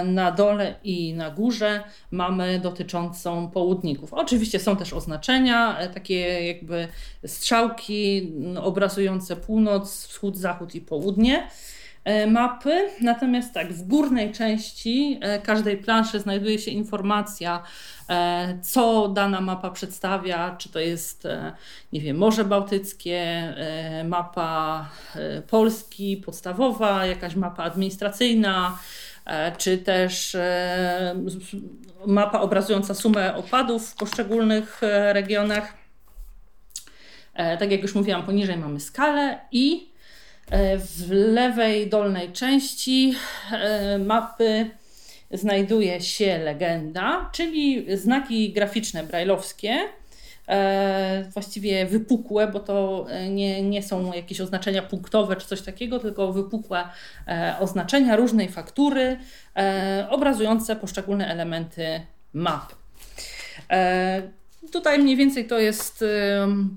na 0.04 0.32
dole 0.32 0.74
i 0.84 1.14
na 1.14 1.30
górze 1.30 1.84
mamy 2.10 2.58
dotyczącą 2.58 3.50
południków. 3.50 4.14
Oczywiście 4.14 4.60
są 4.60 4.76
też 4.76 4.92
oznaczenia, 4.92 5.78
takie 5.94 6.46
jakby 6.46 6.88
strzałki 7.26 8.32
obrazujące 8.60 9.36
północ, 9.36 10.06
wschód, 10.06 10.36
zachód 10.36 10.74
i 10.74 10.80
południe. 10.80 11.48
Mapy. 12.26 12.90
Natomiast 13.00 13.54
tak, 13.54 13.73
w 13.73 13.88
górnej 13.88 14.32
części 14.32 15.21
każdej 15.42 15.76
planszy 15.76 16.21
znajduje 16.21 16.59
się 16.59 16.71
informacja, 16.71 17.62
co 18.62 19.09
dana 19.09 19.40
mapa 19.40 19.71
przedstawia, 19.71 20.56
czy 20.59 20.68
to 20.68 20.78
jest, 20.80 21.28
nie 21.92 22.00
wiem, 22.00 22.16
Morze 22.16 22.44
Bałtyckie, 22.44 23.54
mapa 24.04 24.88
Polski 25.50 26.16
podstawowa, 26.16 27.06
jakaś 27.06 27.35
mapa 27.35 27.64
administracyjna, 27.64 28.78
czy 29.59 29.78
też 29.78 30.37
mapa 32.06 32.40
obrazująca 32.40 32.94
sumę 32.94 33.35
opadów 33.35 33.90
w 33.90 33.94
poszczególnych 33.94 34.80
regionach. 35.12 35.82
E, 37.35 37.56
tak 37.56 37.71
jak 37.71 37.82
już 37.82 37.94
mówiłam, 37.94 38.23
poniżej 38.23 38.56
mamy 38.56 38.80
skalę 38.80 39.38
i 39.52 39.88
e, 39.88 39.91
w 40.78 41.11
lewej 41.11 41.88
dolnej 41.88 42.32
części 42.32 43.14
e, 43.52 43.99
mapy 43.99 44.70
znajduje 45.30 46.00
się 46.00 46.38
legenda, 46.38 47.30
czyli 47.32 47.96
znaki 47.96 48.52
graficzne 48.52 49.04
brajlowskie, 49.04 49.78
właściwie 51.32 51.87
wypukłe, 51.87 52.49
bo 52.49 52.61
to 52.61 53.06
nie, 53.30 53.62
nie 53.62 53.82
są 53.82 54.12
jakieś 54.12 54.40
oznaczenia 54.40 54.82
punktowe 54.82 55.37
czy 55.37 55.46
coś 55.46 55.62
takiego, 55.62 55.99
tylko 55.99 56.32
wypukłe 56.32 56.84
oznaczenia 57.61 58.16
różnej 58.16 58.49
faktury, 58.49 59.18
obrazujące 60.11 60.76
poszczególne 60.76 61.28
elementy 61.28 62.00
mapy. 62.32 62.75
Tutaj 64.71 64.99
mniej 64.99 65.16
więcej 65.16 65.47
to 65.47 65.59
jest 65.59 66.04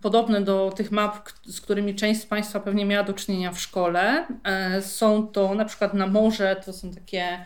podobne 0.01 0.41
do 0.41 0.73
tych 0.75 0.91
map, 0.91 1.29
z 1.45 1.61
którymi 1.61 1.95
część 1.95 2.21
z 2.21 2.25
Państwa 2.25 2.59
pewnie 2.59 2.85
miała 2.85 3.03
do 3.03 3.13
czynienia 3.13 3.51
w 3.51 3.59
szkole. 3.59 4.27
E, 4.43 4.81
są 4.81 5.27
to 5.27 5.55
na 5.55 5.65
przykład 5.65 5.93
na 5.93 6.07
morze, 6.07 6.55
to 6.65 6.73
są 6.73 6.91
takie 6.91 7.45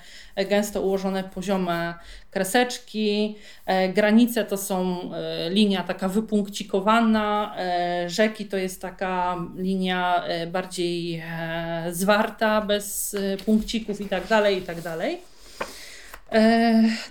gęsto 0.49 0.81
ułożone 0.81 1.23
poziome 1.23 1.93
kreseczki. 2.31 3.35
E, 3.65 3.89
granice 3.89 4.45
to 4.45 4.57
są 4.57 4.99
e, 5.13 5.49
linia 5.49 5.83
taka 5.83 6.09
wypunkcikowana. 6.09 7.55
Rzeki 8.07 8.45
to 8.45 8.57
jest 8.57 8.81
taka 8.81 9.37
linia 9.55 10.23
bardziej 10.47 11.23
zwarta, 11.91 12.61
bez 12.61 13.15
punkcików 13.45 14.01
i 14.01 14.05
tak 14.05 14.27
dalej, 14.27 14.57
i 14.57 14.61
tak 14.61 14.81
dalej. 14.81 15.13
E, 15.13 16.18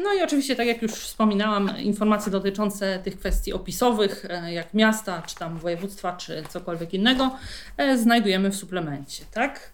no 0.00 0.14
i 0.14 0.22
oczywiście, 0.22 0.56
tak 0.56 0.66
jak 0.66 0.82
już 0.82 0.92
wspominałam, 0.92 1.78
informacje 1.78 2.32
dotyczące 2.32 2.98
tych 2.98 3.18
kwestii 3.18 3.52
opisowych, 3.52 4.24
e, 4.30 4.52
jak 4.52 4.74
miasta, 4.74 5.22
czy 5.22 5.34
tam 5.34 5.58
województwa, 5.58 6.16
czy 6.16 6.42
cokolwiek 6.48 6.94
innego, 6.94 7.36
e, 7.76 7.98
znajdujemy 7.98 8.50
w 8.50 8.56
suplemencie, 8.56 9.24
tak? 9.32 9.70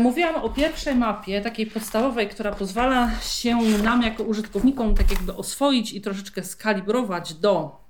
Mówiłam 0.00 0.34
o 0.34 0.50
pierwszej 0.50 0.94
mapie, 0.94 1.40
takiej 1.40 1.66
podstawowej, 1.66 2.28
która 2.28 2.52
pozwala 2.52 3.10
się 3.20 3.56
nam 3.62 4.02
jako 4.02 4.22
użytkownikom 4.22 4.94
tak 4.94 5.10
jakby 5.10 5.34
oswoić 5.34 5.92
i 5.92 6.00
troszeczkę 6.00 6.44
skalibrować 6.44 7.34
do 7.34 7.80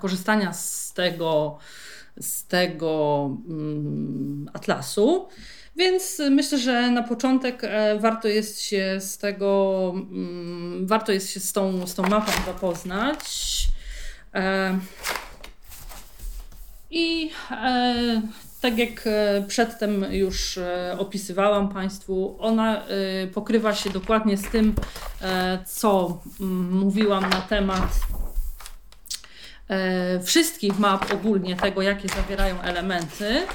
korzystania 0.00 0.52
z 0.52 0.92
tego, 0.92 1.58
z 2.20 2.46
tego 2.46 3.30
mm, 3.48 4.50
atlasu. 4.52 5.28
Więc 5.80 6.22
myślę, 6.30 6.58
że 6.58 6.90
na 6.90 7.02
początek 7.02 7.64
e, 7.64 7.98
warto 7.98 8.28
jest 8.28 8.62
się 8.62 8.96
z 8.98 9.18
tego, 9.18 9.92
mm, 9.94 10.86
warto 10.86 11.12
jest 11.12 11.30
się 11.30 11.40
z 11.40 11.52
tą, 11.52 11.86
z 11.86 11.94
tą 11.94 12.02
mapą 12.02 12.32
zapoznać. 12.46 13.18
E, 14.34 14.78
I 16.90 17.30
e, 17.50 18.22
tak 18.60 18.78
jak 18.78 19.08
przedtem 19.48 20.06
już 20.10 20.58
opisywałam 20.98 21.68
Państwu, 21.68 22.36
ona 22.38 22.82
pokrywa 23.34 23.74
się 23.74 23.90
dokładnie 23.90 24.36
z 24.36 24.42
tym, 24.42 24.74
co 25.66 26.20
mm, 26.40 26.72
mówiłam 26.72 27.30
na 27.30 27.40
temat 27.40 28.00
wszystkich 30.24 30.78
map 30.78 31.12
ogólnie, 31.12 31.56
tego 31.56 31.82
jakie 31.82 32.08
zawierają 32.08 32.60
elementy. 32.60 33.46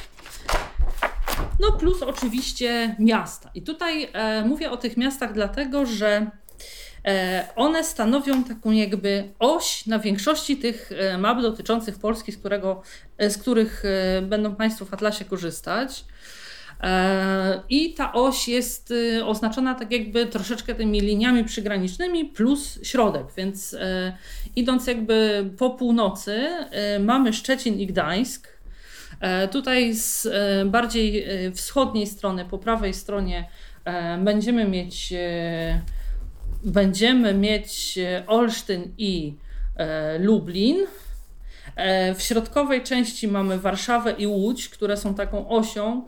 No 1.60 1.72
plus 1.72 2.04
oczywiście 2.04 2.96
miasta. 3.00 3.52
I 3.54 3.62
tutaj 3.62 4.10
e, 4.14 4.46
mówię 4.46 4.72
o 4.72 4.78
tych 4.78 4.98
miastach 4.98 5.34
dlatego, 5.34 5.86
że 5.86 6.32
e, 7.06 7.48
one 7.56 7.84
stanowią 7.84 8.44
taką 8.44 8.72
jakby 8.72 9.34
oś 9.40 9.86
na 9.86 10.00
większości 10.00 10.58
tych 10.58 10.92
e, 10.92 11.18
map 11.18 11.42
dotyczących 11.42 12.00
Polski, 12.00 12.32
z, 12.32 12.38
którego, 12.38 12.82
e, 13.18 13.30
z 13.30 13.38
których 13.38 13.84
e, 13.86 14.22
będą 14.22 14.56
Państwo 14.56 14.86
w 14.86 14.94
Atlasie 14.94 15.26
korzystać. 15.26 16.06
I 17.70 17.94
ta 17.94 18.14
oś 18.14 18.48
jest 18.48 18.94
oznaczona 19.26 19.76
tak 19.76 19.92
jakby 19.92 20.26
troszeczkę 20.26 20.76
tymi 20.76 21.02
liniami 21.02 21.44
przygranicznymi 21.44 22.26
plus 22.26 22.80
środek, 22.84 23.28
więc 23.38 23.76
idąc 24.56 24.88
jakby 24.88 25.50
po 25.58 25.70
północy 25.70 26.48
mamy 27.00 27.34
Szczecin 27.34 27.80
i 27.80 27.88
Gdańsk, 27.88 28.55
tutaj 29.52 29.96
z 29.96 30.26
e, 30.26 30.66
bardziej 30.66 31.24
e, 31.24 31.52
wschodniej 31.52 32.08
strony, 32.08 32.46
po 32.46 32.58
prawej 32.58 32.94
stronie 32.94 33.50
będziemy 34.20 34.66
mieć 34.66 35.14
będziemy 36.64 37.34
mieć 37.34 38.00
Olsztyn 38.28 38.94
i 38.98 39.36
Lublin. 40.20 40.78
W 42.16 42.22
środkowej 42.22 42.84
części 42.84 43.28
mamy 43.28 43.60
Warszawę 43.60 44.12
i 44.12 44.28
Łódź, 44.28 44.70
które 44.70 44.98
są 44.98 45.16
taką 45.16 45.50
osią. 45.50 46.06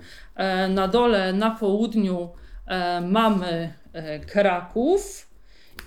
Na 0.69 0.87
dole, 0.87 1.33
na 1.33 1.51
południu 1.51 2.29
mamy 3.01 3.73
Kraków. 4.27 5.26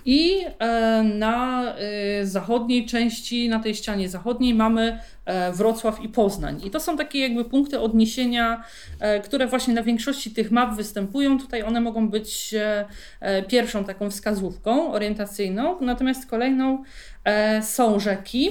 I 0.04 0.44
e, 0.58 1.02
na 1.02 1.64
e, 1.74 2.26
zachodniej 2.26 2.86
części, 2.86 3.48
na 3.48 3.60
tej 3.60 3.74
ścianie 3.74 4.08
zachodniej 4.08 4.54
mamy 4.54 4.98
e, 5.24 5.52
Wrocław 5.52 6.04
i 6.04 6.08
Poznań. 6.08 6.60
I 6.64 6.70
to 6.70 6.80
są 6.80 6.96
takie 6.96 7.18
jakby 7.18 7.44
punkty 7.44 7.80
odniesienia, 7.80 8.64
które 9.24 9.46
właśnie 9.46 9.74
na 9.74 9.82
większości 9.82 10.30
tych 10.30 10.50
map 10.50 10.76
występują. 10.76 11.38
Tutaj 11.38 11.62
one 11.62 11.80
mogą 11.80 12.08
być 12.08 12.54
pierwszą 13.48 13.84
taką 13.84 14.10
wskazówką 14.10 14.92
orientacyjną, 14.92 15.80
natomiast 15.80 16.26
kolejną 16.26 16.84
są 17.62 18.00
rzeki. 18.00 18.50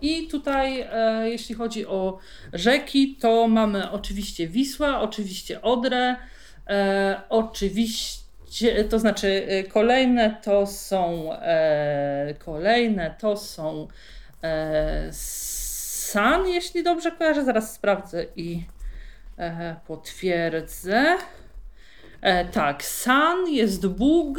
I 0.00 0.26
tutaj, 0.26 0.86
jeśli 1.24 1.54
chodzi 1.54 1.86
o 1.86 2.18
rzeki, 2.52 3.16
to 3.20 3.48
mamy 3.48 3.90
oczywiście 3.90 4.48
Wisłę, 4.48 4.98
oczywiście 4.98 5.62
Odrę, 5.62 6.16
oczywiście 7.28 8.25
to 8.90 8.98
znaczy 8.98 9.26
y, 9.28 9.68
kolejne 9.68 10.36
to 10.42 10.66
są 10.66 11.32
e, 11.32 12.34
kolejne 12.38 13.14
to 13.18 13.36
są 13.36 13.88
e, 14.42 15.08
San, 15.12 16.48
jeśli 16.48 16.82
dobrze 16.82 17.10
kojarzę, 17.10 17.44
zaraz 17.44 17.74
sprawdzę 17.74 18.26
i 18.36 18.64
e, 19.38 19.76
potwierdzę. 19.86 21.18
Tak, 22.52 22.84
San 22.84 23.48
jest 23.48 23.86
Bóg. 23.86 24.38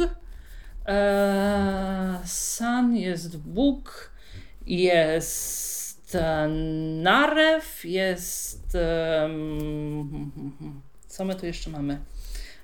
San 2.24 2.96
jest 2.96 3.36
Bóg. 3.36 4.10
Jest 4.66 6.16
Narew, 7.02 7.84
jest. 7.84 8.76
co 11.06 11.24
my 11.24 11.34
tu 11.34 11.46
jeszcze 11.46 11.70
mamy? 11.70 11.98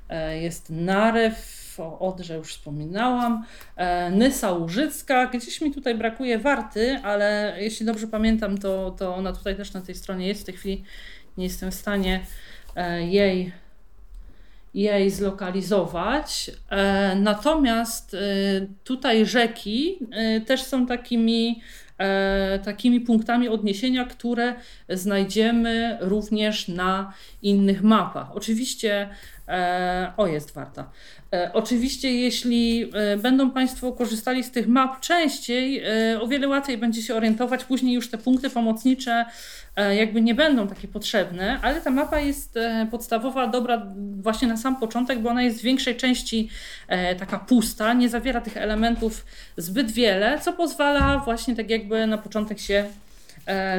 E, 0.09 0.41
jest 0.41 0.71
Narew, 0.71 1.75
o 1.79 1.99
Odrze 1.99 2.35
już 2.37 2.55
wspominałam, 2.55 3.45
e, 3.77 4.11
Nysa 4.11 4.53
Łużycka, 4.53 5.27
gdzieś 5.27 5.61
mi 5.61 5.75
tutaj 5.75 5.95
brakuje 5.95 6.39
Warty, 6.39 7.01
ale 7.03 7.57
jeśli 7.59 7.87
dobrze 7.87 8.07
pamiętam, 8.07 8.59
to, 8.59 8.91
to 8.91 9.15
ona 9.15 9.33
tutaj 9.33 9.57
też 9.57 9.73
na 9.73 9.81
tej 9.81 9.95
stronie 9.95 10.29
jest. 10.29 10.43
W 10.43 10.45
tej 10.45 10.55
chwili 10.55 10.85
nie 11.37 11.45
jestem 11.45 11.71
w 11.71 11.75
stanie 11.75 12.21
e, 12.77 13.07
jej, 13.07 13.53
jej 14.75 15.11
zlokalizować. 15.11 16.51
Natomiast 17.17 18.17
tutaj 18.85 19.27
rzeki 19.27 19.99
też 20.47 20.63
są 20.63 20.87
takimi 20.87 21.63
takimi 22.65 23.01
punktami 23.01 23.49
odniesienia, 23.49 24.05
które 24.05 24.55
znajdziemy 24.89 25.99
również 26.01 26.69
na 26.69 27.13
innych 27.43 27.83
mapach. 27.83 28.37
Oczywiście 28.37 29.09
E, 29.49 30.13
o, 30.17 30.27
jest 30.27 30.55
warta. 30.55 30.91
E, 31.33 31.51
oczywiście, 31.53 32.13
jeśli 32.13 32.91
e, 32.95 33.17
będą 33.17 33.51
Państwo 33.51 33.93
korzystali 33.93 34.45
z 34.45 34.51
tych 34.51 34.69
map 34.69 35.01
częściej, 35.01 35.83
o 36.21 36.27
wiele 36.27 36.49
łatwiej 36.49 36.79
będzie 36.79 37.03
się 37.03 37.15
orientować. 37.15 37.65
Później 37.65 37.95
już 37.95 38.11
te 38.11 38.19
punkty 38.19 38.51
pomocnicze 38.51 39.25
jakby 39.97 40.21
nie 40.21 40.35
będą 40.35 40.69
takie 40.69 40.89
potrzebne, 40.89 41.59
ale 41.63 41.81
ta 41.81 41.91
mapa 41.91 42.21
jest 42.21 42.59
podstawowa, 42.91 43.47
dobra 43.47 43.87
właśnie 44.21 44.49
na 44.49 44.57
sam 44.57 44.77
początek, 44.77 45.19
bo 45.19 45.31
ona 45.31 45.43
jest 45.43 45.61
w 45.61 45.63
większej 45.63 45.97
części 45.97 46.49
taka 47.19 47.39
pusta, 47.39 47.93
nie 47.93 48.09
zawiera 48.09 48.41
tych 48.41 48.57
elementów 48.57 49.27
zbyt 49.57 49.91
wiele, 49.91 50.39
co 50.41 50.53
pozwala 50.53 51.19
właśnie 51.19 51.57
tak 51.57 51.71
jakby 51.71 51.94
na 52.07 52.19
początek 52.19 52.59
się 52.59 52.85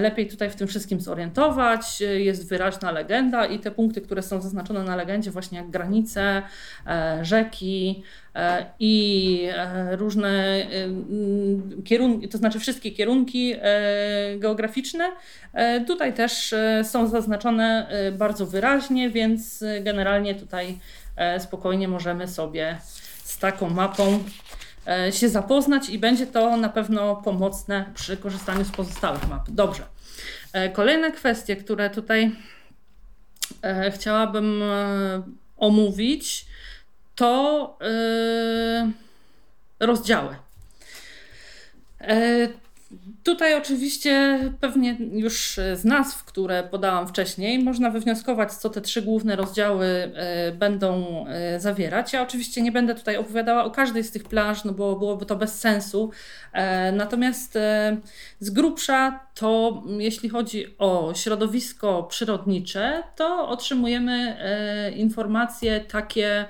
lepiej 0.01 0.27
tutaj 0.27 0.49
w 0.49 0.55
tym 0.55 0.67
wszystkim 0.67 1.01
zorientować. 1.01 2.01
Jest 2.17 2.49
wyraźna 2.49 2.91
legenda 2.91 3.45
i 3.45 3.59
te 3.59 3.71
punkty, 3.71 4.01
które 4.01 4.21
są 4.21 4.41
zaznaczone 4.41 4.83
na 4.83 4.95
legendzie, 4.95 5.31
właśnie 5.31 5.57
jak 5.57 5.69
granice, 5.69 6.41
rzeki 7.21 8.03
i 8.79 9.49
różne 9.91 10.65
kierunki, 11.85 12.27
to 12.27 12.37
znaczy 12.37 12.59
wszystkie 12.59 12.91
kierunki 12.91 13.55
geograficzne, 14.37 15.11
tutaj 15.87 16.13
też 16.13 16.55
są 16.83 17.07
zaznaczone 17.07 17.87
bardzo 18.17 18.45
wyraźnie, 18.45 19.09
więc 19.09 19.63
generalnie 19.81 20.35
tutaj 20.35 20.79
spokojnie 21.39 21.87
możemy 21.87 22.27
sobie 22.27 22.77
z 23.23 23.37
taką 23.37 23.69
mapą 23.69 24.03
e, 24.05 24.19
się 25.11 25.29
zapoznać 25.29 25.89
i 25.89 25.99
będzie 25.99 26.27
to 26.27 26.57
na 26.57 26.69
pewno 26.69 27.15
pomocne 27.15 27.85
przy 27.95 28.17
korzystaniu 28.17 28.65
z 28.65 28.71
pozostałych 28.71 29.27
map. 29.29 29.49
Dobrze. 29.49 29.83
E, 30.53 30.69
kolejne 30.69 31.11
kwestie, 31.11 31.55
które 31.55 31.89
tutaj 31.89 32.31
e, 33.61 33.91
chciałabym 33.91 34.63
omówić, 35.57 36.45
to 37.15 37.77
rozdziały. 39.79 40.35
Tutaj 43.23 43.55
oczywiście 43.55 44.39
pewnie 44.61 44.97
już 45.13 45.59
z 45.73 45.85
nazw, 45.85 46.23
które 46.23 46.63
podałam 46.63 47.07
wcześniej, 47.07 47.59
można 47.59 47.89
wywnioskować, 47.89 48.53
co 48.53 48.69
te 48.69 48.81
trzy 48.81 49.01
główne 49.01 49.35
rozdziały 49.35 49.85
e, 49.85 50.51
będą 50.51 51.05
e, 51.27 51.59
zawierać. 51.59 52.13
Ja 52.13 52.21
oczywiście 52.21 52.61
nie 52.61 52.71
będę 52.71 52.95
tutaj 52.95 53.17
opowiadała 53.17 53.63
o 53.63 53.71
każdej 53.71 54.03
z 54.03 54.11
tych 54.11 54.23
plaż, 54.23 54.63
no 54.63 54.73
bo 54.73 54.95
byłoby 54.95 55.25
to 55.25 55.35
bez 55.35 55.59
sensu. 55.59 56.11
E, 56.53 56.91
natomiast 56.91 57.57
z 58.39 58.49
grubsza 58.49 59.19
to 59.33 59.83
jeśli 59.97 60.29
chodzi 60.29 60.75
o 60.77 61.13
środowisko 61.15 62.03
przyrodnicze, 62.03 63.03
to 63.15 63.49
otrzymujemy 63.49 64.37
informacje 64.95 65.79
takie, 65.79 66.45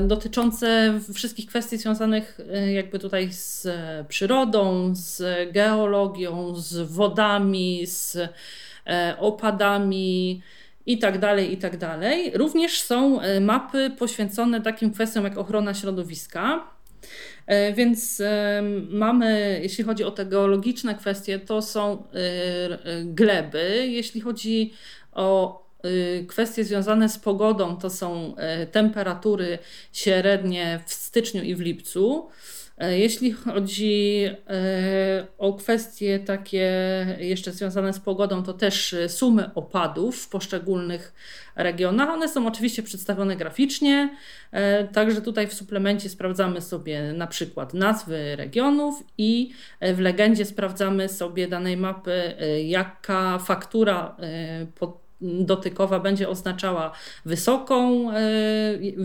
dotyczące 0.00 1.00
wszystkich 1.14 1.46
kwestii 1.46 1.78
związanych 1.78 2.40
e, 2.52 2.72
jakby 2.72 2.98
tutaj 2.98 3.32
z 3.32 3.68
przyrodą, 4.08 4.92
z 4.94 5.22
geologią, 5.52 6.54
z 6.54 6.92
wodami, 6.92 7.86
z 7.86 8.16
e, 8.86 9.16
opadami 9.18 10.42
i 10.86 10.98
tak 10.98 11.18
dalej, 11.18 11.52
i 11.52 11.56
tak 11.56 11.76
dalej. 11.76 12.32
Również 12.34 12.80
są 12.80 13.18
mapy 13.40 13.90
poświęcone 13.98 14.60
takim 14.60 14.92
kwestiom 14.92 15.24
jak 15.24 15.38
ochrona 15.38 15.74
środowiska. 15.74 16.72
Więc 17.74 18.22
mamy, 18.88 19.60
jeśli 19.62 19.84
chodzi 19.84 20.04
o 20.04 20.10
te 20.10 20.26
geologiczne 20.26 20.94
kwestie, 20.94 21.38
to 21.38 21.62
są 21.62 22.02
gleby. 23.04 23.86
Jeśli 23.88 24.20
chodzi 24.20 24.72
o 25.12 25.61
kwestie 26.28 26.64
związane 26.64 27.08
z 27.08 27.18
pogodą 27.18 27.76
to 27.76 27.90
są 27.90 28.34
y, 28.62 28.66
temperatury 28.66 29.58
średnie 29.92 30.80
w 30.86 30.92
styczniu 30.92 31.42
i 31.42 31.54
w 31.54 31.60
lipcu. 31.60 32.28
Y, 32.82 32.98
jeśli 32.98 33.32
chodzi 33.32 34.28
o 35.38 35.52
kwestie 35.52 36.18
takie 36.18 36.66
jeszcze 37.18 37.52
związane 37.52 37.92
z 37.92 38.00
pogodą, 38.00 38.42
to 38.42 38.52
też 38.52 38.94
sumy 39.08 39.54
opadów 39.54 40.22
w 40.22 40.28
poszczególnych 40.28 41.12
regionach. 41.56 42.08
One 42.08 42.28
są 42.28 42.46
oczywiście 42.46 42.82
przedstawione 42.82 43.36
graficznie, 43.36 44.16
także 44.92 45.22
tutaj 45.22 45.46
w 45.46 45.54
suplemencie 45.54 46.08
sprawdzamy 46.08 46.60
sobie 46.60 47.12
na 47.12 47.26
przykład 47.26 47.74
nazwy 47.74 48.36
regionów 48.36 49.02
i 49.18 49.52
w 49.80 49.98
legendzie 49.98 50.44
sprawdzamy 50.44 51.08
sobie 51.08 51.48
danej 51.48 51.76
mapy, 51.76 52.34
jaka 52.64 53.38
faktura 53.38 54.16
pod 54.74 55.01
dotykowa 55.22 56.00
będzie 56.00 56.28
oznaczała 56.28 56.92
wysoką, 57.24 58.10
e, 58.10 58.18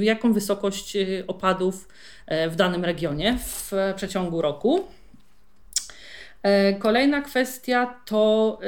jaką 0.03 0.33
wysokość 0.33 0.95
e, 0.95 1.05
opadów 1.27 1.87
e, 2.25 2.49
w 2.49 2.55
danym 2.55 2.85
regionie 2.85 3.37
w 3.39 3.71
przeciągu 3.95 4.41
roku. 4.41 4.83
Kolejna 6.79 7.21
kwestia 7.21 7.99
to 8.05 8.59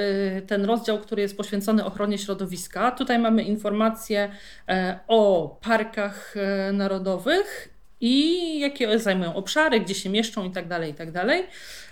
ten 0.47 0.65
rozdział, 0.65 0.99
który 0.99 1.21
jest 1.21 1.37
poświęcony 1.37 1.85
ochronie 1.85 2.17
środowiska. 2.17 2.91
Tutaj 2.91 3.19
mamy 3.19 3.43
informacje 3.43 4.31
o 5.07 5.57
parkach 5.61 6.35
narodowych 6.73 7.69
i 8.01 8.59
jakie 8.59 8.99
zajmują 8.99 9.35
obszary, 9.35 9.79
gdzie 9.79 9.95
się 9.95 10.09
mieszczą 10.09 10.43
itd. 10.43 10.69
Tak 10.69 10.87
itd. 10.87 11.25
Tak 11.27 11.45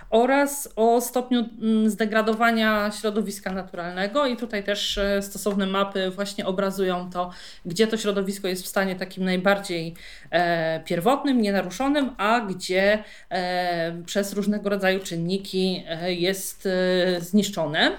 oraz 0.09 0.69
o 0.75 1.01
stopniu 1.01 1.49
mm, 1.61 1.89
zdegradowania 1.89 2.91
środowiska 2.91 3.51
naturalnego 3.51 4.25
i 4.25 4.37
tutaj 4.37 4.63
też 4.63 4.97
e, 4.97 5.21
stosowne 5.21 5.65
mapy 5.65 6.09
właśnie 6.09 6.45
obrazują 6.45 7.09
to, 7.09 7.31
gdzie 7.65 7.87
to 7.87 7.97
środowisko 7.97 8.47
jest 8.47 8.63
w 8.63 8.67
stanie 8.67 8.95
takim 8.95 9.25
najbardziej 9.25 9.95
e, 10.31 10.79
pierwotnym, 10.85 11.41
nienaruszonym, 11.41 12.15
a 12.17 12.39
gdzie 12.39 13.03
e, 13.29 14.03
przez 14.05 14.33
różnego 14.33 14.69
rodzaju 14.69 14.99
czynniki 14.99 15.83
jest 16.07 16.67
zniszczone. 17.19 17.91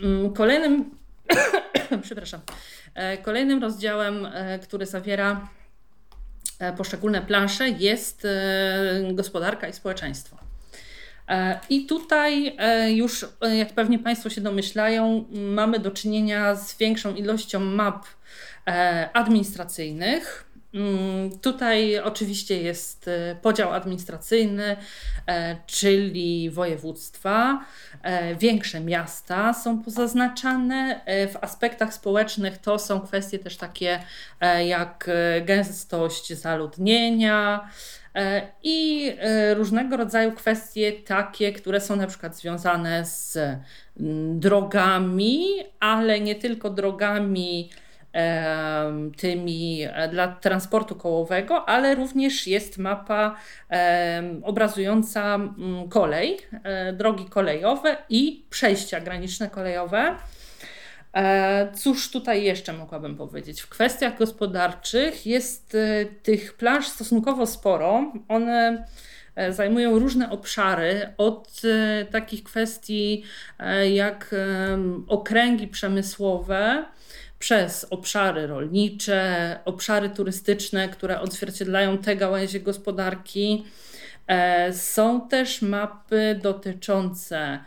Mm, 0.00 0.32
kolejnym, 0.32 0.90
przepraszam, 2.02 2.40
kolejnym 3.22 3.62
rozdziałem, 3.62 4.28
który 4.62 4.86
zawiera 4.86 5.48
poszczególne 6.76 7.22
plansze 7.22 7.68
jest 7.68 8.24
e, 8.24 9.12
gospodarka 9.12 9.68
i 9.68 9.72
społeczeństwo. 9.72 10.36
E, 11.28 11.60
I 11.70 11.86
tutaj 11.86 12.56
już, 12.88 13.26
jak 13.56 13.72
pewnie 13.72 13.98
Państwo 13.98 14.30
się 14.30 14.40
domyślają, 14.40 15.24
mamy 15.32 15.78
do 15.78 15.90
czynienia 15.90 16.54
z 16.54 16.76
większą 16.76 17.14
ilością 17.14 17.60
map 17.60 18.06
administracyjnych, 19.12 20.47
tutaj 21.42 21.98
oczywiście 21.98 22.62
jest 22.62 23.08
e, 23.08 23.36
podział 23.42 23.72
administracyjny, 23.72 24.76
e, 25.26 25.56
czyli 25.66 26.50
województwa. 26.50 27.64
E, 28.02 28.34
większe 28.34 28.80
miasta 28.80 29.54
są 29.54 29.82
pozaznaczane. 29.82 31.00
W 31.06 31.36
aspektach 31.40 31.94
społecznych 31.94 32.58
to 32.58 32.78
są 32.78 33.00
kwestie 33.00 33.38
też 33.38 33.56
takie 33.56 34.00
jak 34.66 35.10
gęstość 35.44 36.32
zaludnienia 36.32 37.70
i 38.62 39.12
różnego 39.54 39.96
rodzaju 39.96 40.32
kwestie 40.32 40.92
takie, 40.92 41.52
które 41.52 41.80
są 41.80 41.96
na 41.96 42.06
przykład 42.06 42.36
związane 42.36 43.04
z 43.04 43.36
mm, 43.36 44.40
drogami, 44.40 45.44
ale 45.80 46.20
nie 46.20 46.34
tylko 46.34 46.70
drogami 46.70 47.70
tymi 49.16 49.82
e, 49.82 50.08
dla 50.08 50.28
transportu 50.28 50.94
kołowego, 50.94 51.68
ale 51.68 51.94
również 51.94 52.46
jest 52.46 52.78
mapa 52.78 53.36
obrazująca 54.42 55.38
kolej, 55.90 56.38
e, 56.62 56.92
drogi 56.92 57.24
kolejowe 57.24 57.96
i 58.08 58.46
przejścia 58.50 59.00
graniczne 59.00 59.50
kolejowe. 59.50 60.16
E, 61.14 61.72
cóż 61.74 62.10
tutaj 62.10 62.44
jeszcze 62.44 62.72
mogłabym 62.72 63.16
powiedzieć? 63.16 63.60
W 63.60 63.68
kwestiach 63.68 64.18
gospodarczych 64.18 65.26
jest 65.26 65.76
tych 66.22 66.56
planż 66.56 66.86
stosunkowo 66.86 67.46
sporo. 67.46 68.12
One 68.28 68.84
zajmują 69.50 69.98
różne 69.98 70.30
obszary, 70.30 71.12
od 71.18 71.62
takich 72.10 72.42
kwestii 72.42 73.24
jak 73.94 74.34
okręgi 75.08 75.68
przemysłowe, 75.68 76.84
przez 77.38 77.86
obszary 77.90 78.46
rolnicze, 78.46 79.58
obszary 79.64 80.10
turystyczne, 80.10 80.88
które 80.88 81.20
odzwierciedlają 81.20 81.98
te 81.98 82.16
gałęzie 82.16 82.60
gospodarki. 82.60 83.64
E, 84.28 84.72
są 84.72 85.28
też 85.28 85.62
mapy 85.62 86.40
dotyczące 86.42 87.58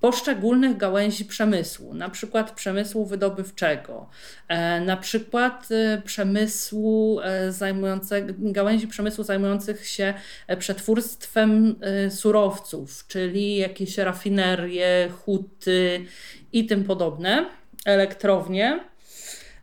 poszczególnych 0.00 0.76
gałęzi 0.76 1.24
przemysłu, 1.24 1.94
na 1.94 2.08
przykład 2.10 2.50
przemysłu 2.50 3.06
wydobywczego, 3.06 4.08
e, 4.48 4.80
na 4.80 4.96
przykład 4.96 5.68
e, 5.70 6.02
przemysłu 6.02 7.20
zajmującego, 7.48 8.34
gałęzi 8.38 8.88
przemysłu 8.88 9.24
zajmujących 9.24 9.86
się 9.86 10.14
przetwórstwem 10.58 11.76
surowców, 12.10 13.04
czyli 13.08 13.56
jakieś 13.56 13.98
rafinerie, 13.98 15.08
huty 15.24 16.04
i 16.52 16.66
tym 16.66 16.84
podobne 16.84 17.59
elektrownie. 17.86 18.80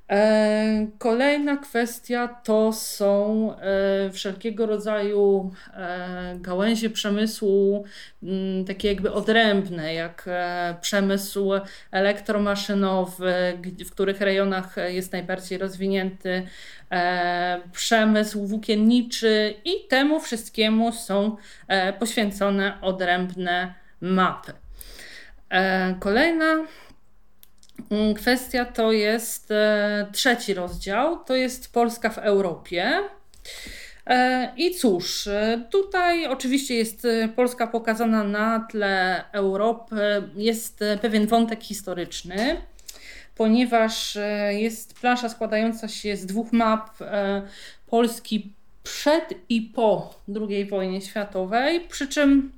E, 0.10 0.88
kolejna 0.98 1.58
kwestia 1.58 2.28
to 2.28 2.74
są 2.74 3.52
e, 3.56 4.10
wszelkiego 4.12 4.66
rodzaju 4.66 5.52
e, 5.74 6.36
gałęzie 6.40 6.90
przemysłu, 6.90 7.86
mm, 8.24 8.66
takie 8.66 8.88
jakby 8.88 9.12
odrębne, 9.12 9.94
jak 9.94 10.30
przemysł 10.82 11.52
elektromaszynowy, 11.92 13.34
w 13.86 13.92
których 13.92 14.22
rejonach 14.22 14.76
jest 14.88 15.12
najbardziej 15.12 15.58
rozwinięty 15.58 16.48
przemysł 17.72 18.48
włókienniczy 18.48 19.54
i 19.66 19.88
temu 19.90 20.20
wszystkiemu 20.20 20.92
są 20.92 21.38
poświęcone 22.00 22.78
odrębne 22.82 23.74
mapy. 24.02 24.54
Kolejna 26.00 26.66
kwestia 28.16 28.66
to 28.66 28.92
jest 28.92 29.52
e, 29.52 30.08
trzeci 30.12 30.54
rozdział, 30.54 31.24
to 31.24 31.36
jest 31.36 31.74
Polska 31.74 32.10
w 32.10 32.18
Europie. 32.18 33.00
E, 34.08 34.54
I 34.58 34.76
cóż, 34.76 35.28
e, 35.28 35.64
tutaj 35.72 36.28
oczywiście 36.28 36.76
jest 36.76 37.08
Polska 37.36 37.68
pokazana 37.68 38.24
na 38.24 38.68
tle 38.72 39.24
Europy, 39.32 40.24
jest 40.36 40.84
pewien 41.02 41.28
wątek 41.28 41.64
historyczny, 41.64 42.62
ponieważ 43.36 44.18
jest 44.50 45.00
plansza 45.00 45.30
składająca 45.30 45.88
się 45.88 46.18
z 46.18 46.26
dwóch 46.26 46.54
map 46.54 46.90
Polski 47.88 48.54
przed 48.84 49.34
i 49.50 49.62
po 49.62 50.14
II 50.50 50.66
wojnie 50.66 51.02
światowej, 51.02 51.82
przy 51.82 52.08
czym 52.08 52.57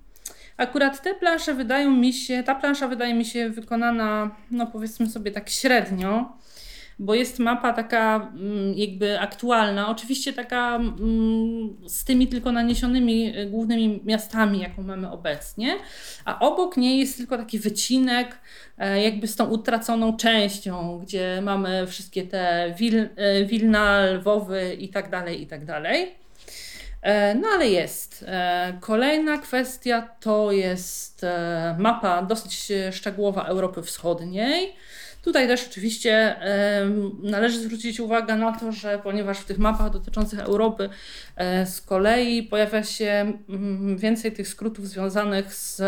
Akurat 0.60 1.02
te 1.02 1.14
plansze 1.14 1.54
wydają 1.54 1.92
mi 1.92 2.14
się, 2.14 2.44
ta 2.44 2.56
plansza 2.56 2.88
wydaje 2.88 3.14
mi 3.14 3.26
się 3.26 3.50
wykonana, 3.50 4.36
no 4.52 4.68
powiedzmy 4.68 5.10
sobie 5.10 5.32
tak 5.32 5.50
średnio, 5.50 6.38
bo 7.00 7.16
jest 7.16 7.40
mapa 7.40 7.74
taka 7.74 8.32
mm, 8.36 8.74
jakby 8.78 9.20
aktualna, 9.20 9.90
oczywiście 9.90 10.34
taka 10.34 10.76
mm, 10.76 11.78
z 11.88 12.04
tymi 12.04 12.28
tylko 12.28 12.52
naniesionymi 12.52 13.38
y, 13.40 13.46
głównymi 13.46 14.02
miastami, 14.06 14.60
jaką 14.60 14.84
mamy 14.84 15.12
obecnie, 15.12 15.76
a 16.26 16.40
obok 16.40 16.78
niej 16.78 17.00
jest 17.00 17.18
tylko 17.18 17.38
taki 17.38 17.60
wycinek, 17.60 18.38
e, 18.78 19.04
jakby 19.04 19.28
z 19.28 19.36
tą 19.36 19.50
utraconą 19.50 20.18
częścią, 20.18 21.00
gdzie 21.00 21.40
mamy 21.42 21.88
wszystkie 21.88 22.24
te 22.24 22.74
Wil, 22.78 23.10
e, 23.16 23.46
Wilna, 23.46 24.06
Lwowy 24.06 24.76
i 24.80 24.90
tak 24.90 25.10
dalej, 25.10 25.42
i 25.42 25.48
tak 25.48 25.66
dalej. 25.66 26.19
E, 27.02 27.36
no 27.36 27.48
ale 27.48 27.68
jest. 27.70 28.26
E, 28.28 28.78
kolejna 28.82 29.38
kwestia 29.38 30.10
to 30.20 30.52
jest 30.52 31.24
e, 31.24 31.76
mapa 31.80 32.22
dosyć 32.22 32.72
szczegółowa 32.92 33.44
Europy 33.46 33.84
Wschodniej. 33.84 34.76
Tutaj 35.22 35.48
też 35.48 35.68
oczywiście 35.68 36.36
należy 37.24 37.60
zwrócić 37.60 38.00
uwagę 38.00 38.36
na 38.36 38.52
to, 38.52 38.72
że 38.72 39.00
ponieważ 39.04 39.38
w 39.40 39.46
tych 39.46 39.58
mapach 39.58 39.90
dotyczących 39.90 40.40
Europy 40.40 40.90
e, 41.36 41.66
z 41.66 41.82
kolei 41.82 42.44
pojawia 42.44 42.84
się 42.84 43.34
mm, 43.50 43.98
więcej 43.98 44.32
tych 44.32 44.48
skrótów 44.48 44.88
związanych 44.88 45.54
z 45.54 45.82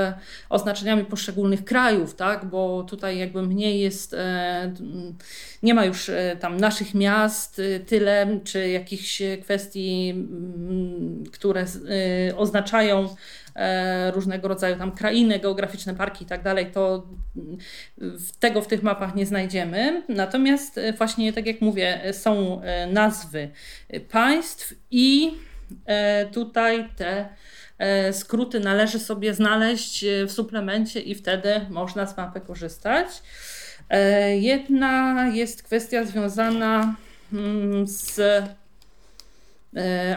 oznaczeniami 0.50 1.06
poszczególnych 1.06 1.66
krajów, 1.66 2.16
tak? 2.16 2.46
bo 2.46 2.84
tutaj 2.84 3.18
jakby 3.18 3.42
mniej 3.42 3.80
jest, 3.80 4.14
e, 4.14 4.74
nie 5.64 5.74
ma 5.74 5.86
już 5.86 6.10
e, 6.10 6.38
tam 6.40 6.58
naszych 6.58 6.94
miast 6.94 7.62
tyle, 7.88 8.40
czy 8.44 8.70
jakichś 8.70 9.22
kwestii, 9.42 10.10
mm, 10.10 11.24
które 11.32 11.66
oznaczają 12.36 13.16
różnego 14.14 14.48
rodzaju 14.48 14.76
tam 14.76 14.92
krainy, 14.92 15.40
geograficzne 15.40 15.96
parki 15.96 16.24
i 16.24 16.28
tak 16.28 16.44
dalej, 16.44 16.72
to 16.72 17.08
tego 18.40 18.62
w 18.62 18.68
tych 18.68 18.84
mapach 18.84 19.16
nie 19.16 19.26
znajdziemy. 19.26 20.04
Natomiast 20.10 20.78
e, 20.78 20.94
właśnie, 20.94 21.34
tak 21.34 21.46
jak 21.46 21.62
mówię, 21.62 22.02
są 22.14 22.62
e, 22.62 22.88
nazwy 22.88 23.50
państw 24.12 24.74
i 24.92 25.34
tutaj 26.34 26.90
te 26.96 27.30
skróty 28.12 28.60
należy 28.60 29.00
sobie 29.00 29.34
znaleźć 29.34 30.06
w 30.28 30.32
suplemencie 30.32 31.00
i 31.00 31.16
wtedy 31.16 31.62
można 31.70 32.08
z 32.08 32.18
mapy 32.18 32.42
korzystać. 32.42 33.08
Jedna 34.40 35.26
jest 35.28 35.64
kwestia 35.64 36.04
związana 36.04 36.96
mm, 37.34 37.88
z 37.88 38.20
E, 38.20 38.61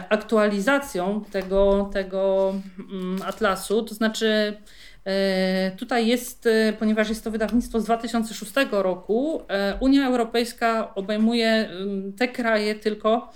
aktualizacją 0.09 1.23
tego, 1.31 1.89
tego 1.93 2.53
mm, 2.91 3.21
atlasu, 3.21 3.83
to 3.83 3.95
znaczy 3.95 4.57
e, 5.05 5.71
Tutaj 5.77 6.07
jest, 6.07 6.47
e, 6.47 6.73
ponieważ 6.79 7.09
jest 7.09 7.23
to 7.23 7.31
wydawnictwo 7.31 7.79
z 7.79 7.85
2006 7.85 8.53
roku, 8.71 9.41
Unia 9.79 10.07
Europejska 10.07 10.95
obejmuje 10.95 11.49
mm, 11.49 12.13
te 12.13 12.27
kraje 12.27 12.75
tylko, 12.75 13.33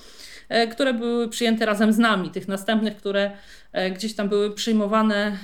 które 0.72 0.94
były 0.94 1.30
przyjęte 1.30 1.66
razem 1.66 1.94
z 1.94 1.98
nami. 1.98 2.30
Tych 2.30 2.48
następnych, 2.48 2.98
które 2.98 3.32
gdzieś 3.96 4.16
tam 4.16 4.30
były 4.30 4.54
przyjmowane 4.54 5.38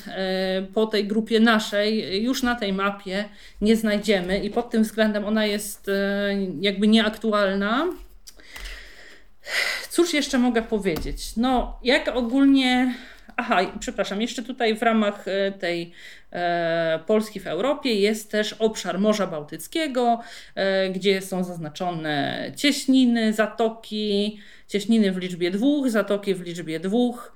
po 0.73 0.85
tej 0.85 1.07
grupie 1.07 1.39
naszej, 1.39 2.23
już 2.23 2.43
na 2.43 2.55
tej 2.55 2.73
mapie 2.73 3.25
nie 3.61 3.75
znajdziemy 3.75 4.39
i 4.39 4.49
pod 4.49 4.69
tym 4.69 4.83
względem 4.83 5.25
ona 5.25 5.45
jest 5.45 5.91
jakby 6.61 6.88
nieaktualna. 6.88 7.88
Cóż 9.95 10.13
jeszcze 10.13 10.38
mogę 10.38 10.62
powiedzieć? 10.62 11.36
No, 11.38 11.79
jak 11.84 12.08
ogólnie. 12.08 12.95
Aha, 13.38 13.60
przepraszam, 13.80 14.21
jeszcze 14.21 14.43
tutaj 14.43 14.78
w 14.78 14.82
ramach 14.82 15.28
e, 15.28 15.52
tej 15.52 15.91
e, 16.32 17.00
Polski 17.08 17.39
w 17.39 17.48
Europie 17.48 17.95
jest 17.95 18.32
też 18.32 18.54
obszar 18.54 19.00
Morza 19.00 19.28
Bałtyckiego, 19.28 20.19
e, 20.56 20.89
gdzie 20.89 21.21
są 21.21 21.43
zaznaczone 21.43 22.52
cieśniny, 22.56 23.34
zatoki, 23.34 24.39
cieśniny 24.67 25.12
w 25.12 25.17
liczbie 25.17 25.52
dwóch, 25.52 25.89
zatoki 25.89 26.36
w 26.36 26.41
liczbie 26.41 26.80
dwóch, 26.80 27.34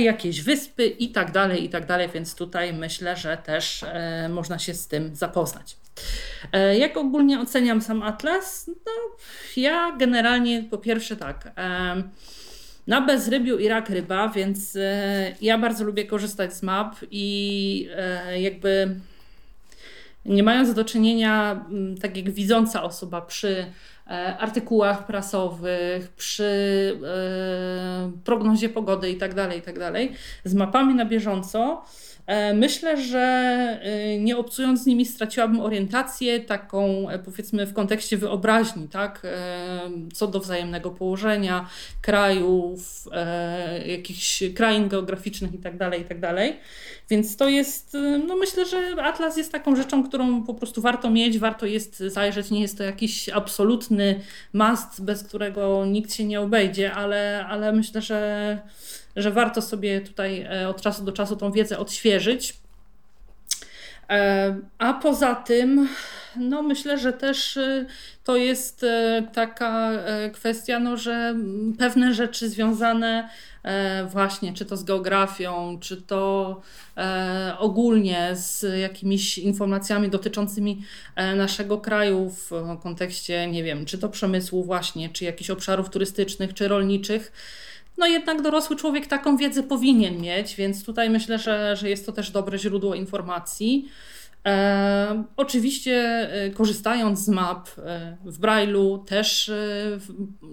jakieś 0.00 0.42
wyspy 0.42 0.86
i 0.86 1.08
tak 1.08 1.32
dalej, 1.32 1.64
i 1.64 1.68
tak 1.68 1.86
dalej, 1.86 2.08
więc 2.14 2.34
tutaj 2.34 2.72
myślę, 2.72 3.16
że 3.16 3.36
też 3.36 3.84
można 4.28 4.58
się 4.58 4.74
z 4.74 4.88
tym 4.88 5.16
zapoznać. 5.16 5.76
Jak 6.78 6.96
ogólnie 6.96 7.40
oceniam 7.40 7.82
sam 7.82 8.02
atlas? 8.02 8.70
No, 8.86 8.92
ja 9.56 9.96
generalnie 9.98 10.62
po 10.70 10.78
pierwsze 10.78 11.16
tak. 11.16 11.52
Na 12.88 13.00
bezrybiu 13.00 13.58
i 13.58 13.68
rak 13.68 13.90
ryba, 13.90 14.28
więc 14.28 14.76
e, 14.76 15.34
ja 15.42 15.58
bardzo 15.58 15.84
lubię 15.84 16.04
korzystać 16.04 16.54
z 16.54 16.62
map 16.62 16.96
i 17.10 17.88
e, 17.96 18.40
jakby 18.40 18.96
nie 20.24 20.42
mając 20.42 20.74
do 20.74 20.84
czynienia, 20.84 21.64
tak 22.02 22.16
jak 22.16 22.30
widząca 22.30 22.82
osoba 22.82 23.20
przy 23.20 23.66
artykułach 24.38 25.06
prasowych, 25.06 26.08
przy 26.08 26.48
prognozie 28.24 28.68
pogody 28.68 29.10
itd., 29.10 29.34
tak 29.34 29.54
itd., 29.56 29.92
tak 29.92 30.18
z 30.44 30.54
mapami 30.54 30.94
na 30.94 31.04
bieżąco, 31.04 31.82
E, 32.28 32.54
myślę, 32.54 33.02
że 33.02 33.18
e, 33.82 34.18
nie 34.18 34.36
obcując 34.36 34.82
z 34.82 34.86
nimi 34.86 35.06
straciłabym 35.06 35.60
orientację 35.60 36.40
taką 36.40 37.08
e, 37.08 37.18
powiedzmy 37.18 37.66
w 37.66 37.72
kontekście 37.72 38.16
wyobraźni, 38.16 38.88
tak? 38.88 39.26
co 40.14 40.26
do 40.26 40.40
wzajemnego 40.40 40.90
położenia 40.90 41.68
krajów, 42.02 43.08
jakichś 43.86 44.42
krain 44.54 44.88
geograficznych 44.88 45.52
itd., 45.52 45.78
tak 45.78 45.98
itd. 45.98 46.52
Więc 47.10 47.36
to 47.36 47.48
jest, 47.48 47.96
no 48.26 48.36
myślę, 48.36 48.66
że 48.66 49.02
Atlas 49.02 49.36
jest 49.36 49.52
taką 49.52 49.76
rzeczą, 49.76 50.08
którą 50.08 50.42
po 50.42 50.54
prostu 50.54 50.80
warto 50.82 51.10
mieć, 51.10 51.38
warto 51.38 51.66
jest 51.66 51.98
zajrzeć. 51.98 52.50
Nie 52.50 52.60
jest 52.60 52.78
to 52.78 52.84
jakiś 52.84 53.28
absolutny 53.28 53.97
must, 54.52 55.04
bez 55.04 55.24
którego 55.24 55.86
nikt 55.86 56.14
się 56.14 56.24
nie 56.24 56.40
obejdzie, 56.40 56.92
ale, 56.92 57.46
ale 57.48 57.72
myślę, 57.72 58.02
że 58.02 58.58
że 59.16 59.30
warto 59.30 59.62
sobie 59.62 60.00
tutaj 60.00 60.46
e, 60.50 60.68
od 60.68 60.80
czasu 60.82 61.04
do 61.04 61.12
czasu 61.12 61.36
tą 61.36 61.52
wiedzę 61.52 61.78
odświeżyć. 61.78 62.54
E, 64.10 64.56
a 64.78 64.94
poza 64.94 65.34
tym, 65.34 65.88
no 66.36 66.62
myślę, 66.62 66.98
że 66.98 67.12
też 67.12 67.56
e, 67.56 67.86
to 68.24 68.36
jest 68.36 68.86
taka 69.32 69.92
kwestia, 70.32 70.78
no, 70.78 70.96
że 70.96 71.34
pewne 71.78 72.14
rzeczy 72.14 72.48
związane 72.48 73.28
właśnie, 74.06 74.52
czy 74.52 74.64
to 74.64 74.76
z 74.76 74.84
geografią, 74.84 75.78
czy 75.80 76.02
to 76.02 76.60
ogólnie 77.58 78.30
z 78.34 78.78
jakimiś 78.80 79.38
informacjami 79.38 80.08
dotyczącymi 80.08 80.82
naszego 81.36 81.78
kraju 81.78 82.30
w 82.30 82.50
kontekście, 82.82 83.46
nie 83.46 83.64
wiem, 83.64 83.84
czy 83.84 83.98
to 83.98 84.08
przemysłu 84.08 84.64
właśnie, 84.64 85.08
czy 85.08 85.24
jakichś 85.24 85.50
obszarów 85.50 85.90
turystycznych, 85.90 86.54
czy 86.54 86.68
rolniczych, 86.68 87.32
no 87.98 88.06
jednak 88.06 88.42
dorosły 88.42 88.76
człowiek 88.76 89.06
taką 89.06 89.36
wiedzę 89.36 89.62
powinien 89.62 90.20
mieć, 90.20 90.54
więc 90.54 90.84
tutaj 90.84 91.10
myślę, 91.10 91.38
że, 91.38 91.76
że 91.76 91.88
jest 91.88 92.06
to 92.06 92.12
też 92.12 92.30
dobre 92.30 92.58
źródło 92.58 92.94
informacji. 92.94 93.88
E, 94.46 95.24
oczywiście 95.36 95.94
e, 96.32 96.50
korzystając 96.50 97.18
z 97.18 97.28
map 97.28 97.68
e, 97.78 98.16
w 98.24 98.40
Braille'u 98.40 99.04
też 99.04 99.48
e, 99.48 99.54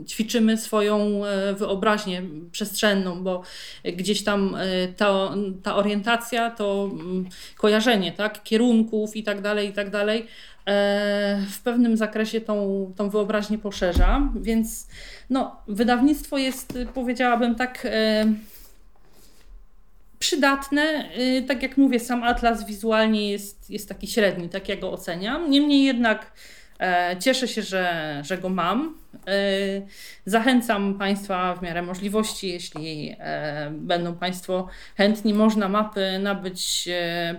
ćwiczymy 0.08 0.58
swoją 0.58 1.22
wyobraźnię 1.58 2.22
przestrzenną, 2.52 3.24
bo 3.24 3.42
gdzieś 3.84 4.24
tam 4.24 4.58
ta, 4.98 5.30
ta 5.64 5.76
orientacja, 5.76 6.52
to 6.52 6.90
mm, 6.92 7.26
kojarzenie 7.58 8.12
tak, 8.12 8.44
kierunków 8.44 9.16
i 9.16 9.24
tak 9.24 9.42
dalej, 9.42 9.70
i 9.70 9.74
tak 9.74 9.90
dalej 9.90 10.26
w 11.50 11.62
pewnym 11.64 11.98
zakresie 11.98 12.42
tą, 12.42 12.94
tą 12.96 13.10
wyobraźnię 13.10 13.58
poszerza, 13.58 14.30
więc 14.36 14.88
no, 15.30 15.62
wydawnictwo 15.68 16.38
jest, 16.38 16.78
powiedziałabym 16.94 17.56
tak, 17.56 17.88
przydatne. 20.20 21.10
Tak 21.48 21.64
jak 21.64 21.78
mówię, 21.78 22.00
sam 22.00 22.24
atlas 22.24 22.66
wizualnie 22.66 23.32
jest, 23.32 23.70
jest 23.70 23.90
taki 23.90 24.08
średni, 24.08 24.50
tak 24.50 24.70
ja 24.70 24.76
go 24.76 24.92
oceniam. 24.92 25.50
Niemniej 25.50 25.84
jednak 25.84 26.32
E, 26.32 26.65
cieszę 27.20 27.48
się, 27.48 27.62
że, 27.62 28.22
że 28.26 28.38
go 28.38 28.50
mam. 28.50 28.96
E, 29.28 29.38
zachęcam 30.26 30.94
Państwa 30.94 31.56
w 31.56 31.62
miarę 31.62 31.82
możliwości, 31.82 32.50
jeśli 32.50 33.16
e, 33.20 33.72
będą 33.72 34.16
Państwo 34.16 34.68
chętni, 34.98 35.34
można 35.34 35.70
mapy 35.70 36.20
nabyć 36.20 36.90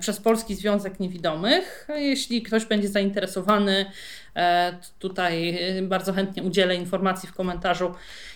przez 0.01 0.21
Polski 0.21 0.55
Związek 0.55 1.01
Niewidomych. 1.01 1.89
Jeśli 1.97 2.43
ktoś 2.43 2.65
będzie 2.65 2.89
zainteresowany, 2.89 3.87
tutaj 4.99 5.59
bardzo 5.83 6.13
chętnie 6.13 6.43
udzielę 6.43 6.77
informacji 6.77 7.29
w 7.29 7.35
komentarzu, 7.35 7.95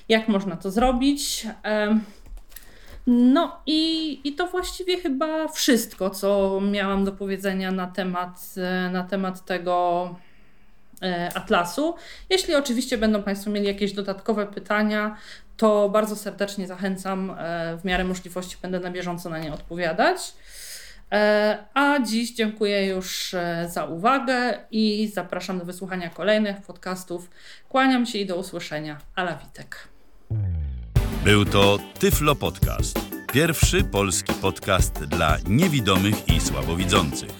jak 0.08 0.28
można 0.28 0.56
to 0.56 0.70
zrobić. 0.70 1.46
No 3.06 3.60
i, 3.66 4.20
i 4.24 4.32
to 4.32 4.46
właściwie 4.46 5.00
chyba 5.00 5.48
wszystko, 5.48 6.10
co 6.10 6.60
miałam 6.70 7.04
do 7.04 7.12
powiedzenia 7.12 7.72
na 7.72 7.86
temat, 7.86 8.54
na 8.92 9.04
temat 9.04 9.44
tego 9.44 10.08
E, 10.14 10.29
Atlasu. 11.34 11.94
Jeśli 12.30 12.54
oczywiście 12.54 12.98
będą 12.98 13.22
Państwo 13.22 13.50
mieli 13.50 13.66
jakieś 13.66 13.92
dodatkowe 13.92 14.46
pytania, 14.46 15.16
to 15.56 15.88
bardzo 15.88 16.16
serdecznie 16.16 16.66
zachęcam. 16.66 17.30
E, 17.38 17.76
w 17.76 17.84
miarę 17.84 18.04
możliwości 18.04 18.56
będę 18.62 18.80
na 18.80 18.90
bieżąco 18.90 19.30
na 19.30 19.38
nie 19.38 19.52
odpowiadać. 19.52 20.32
E, 21.12 21.58
a 21.74 21.98
dziś 22.02 22.34
dziękuję 22.34 22.86
już 22.86 23.34
za 23.68 23.84
uwagę 23.84 24.58
i 24.70 25.10
zapraszam 25.14 25.58
do 25.58 25.64
wysłuchania 25.64 26.10
kolejnych 26.10 26.62
podcastów. 26.62 27.30
Kłaniam 27.68 28.06
się 28.06 28.18
i 28.18 28.26
do 28.26 28.36
usłyszenia. 28.36 28.98
Ala 29.14 29.36
Witek. 29.36 29.88
Był 31.24 31.44
to 31.44 31.78
Tyflo 31.98 32.34
Podcast. 32.34 32.98
Pierwszy 33.32 33.84
polski 33.84 34.34
podcast 34.34 35.04
dla 35.04 35.36
niewidomych 35.48 36.28
i 36.28 36.40
słabowidzących. 36.40 37.39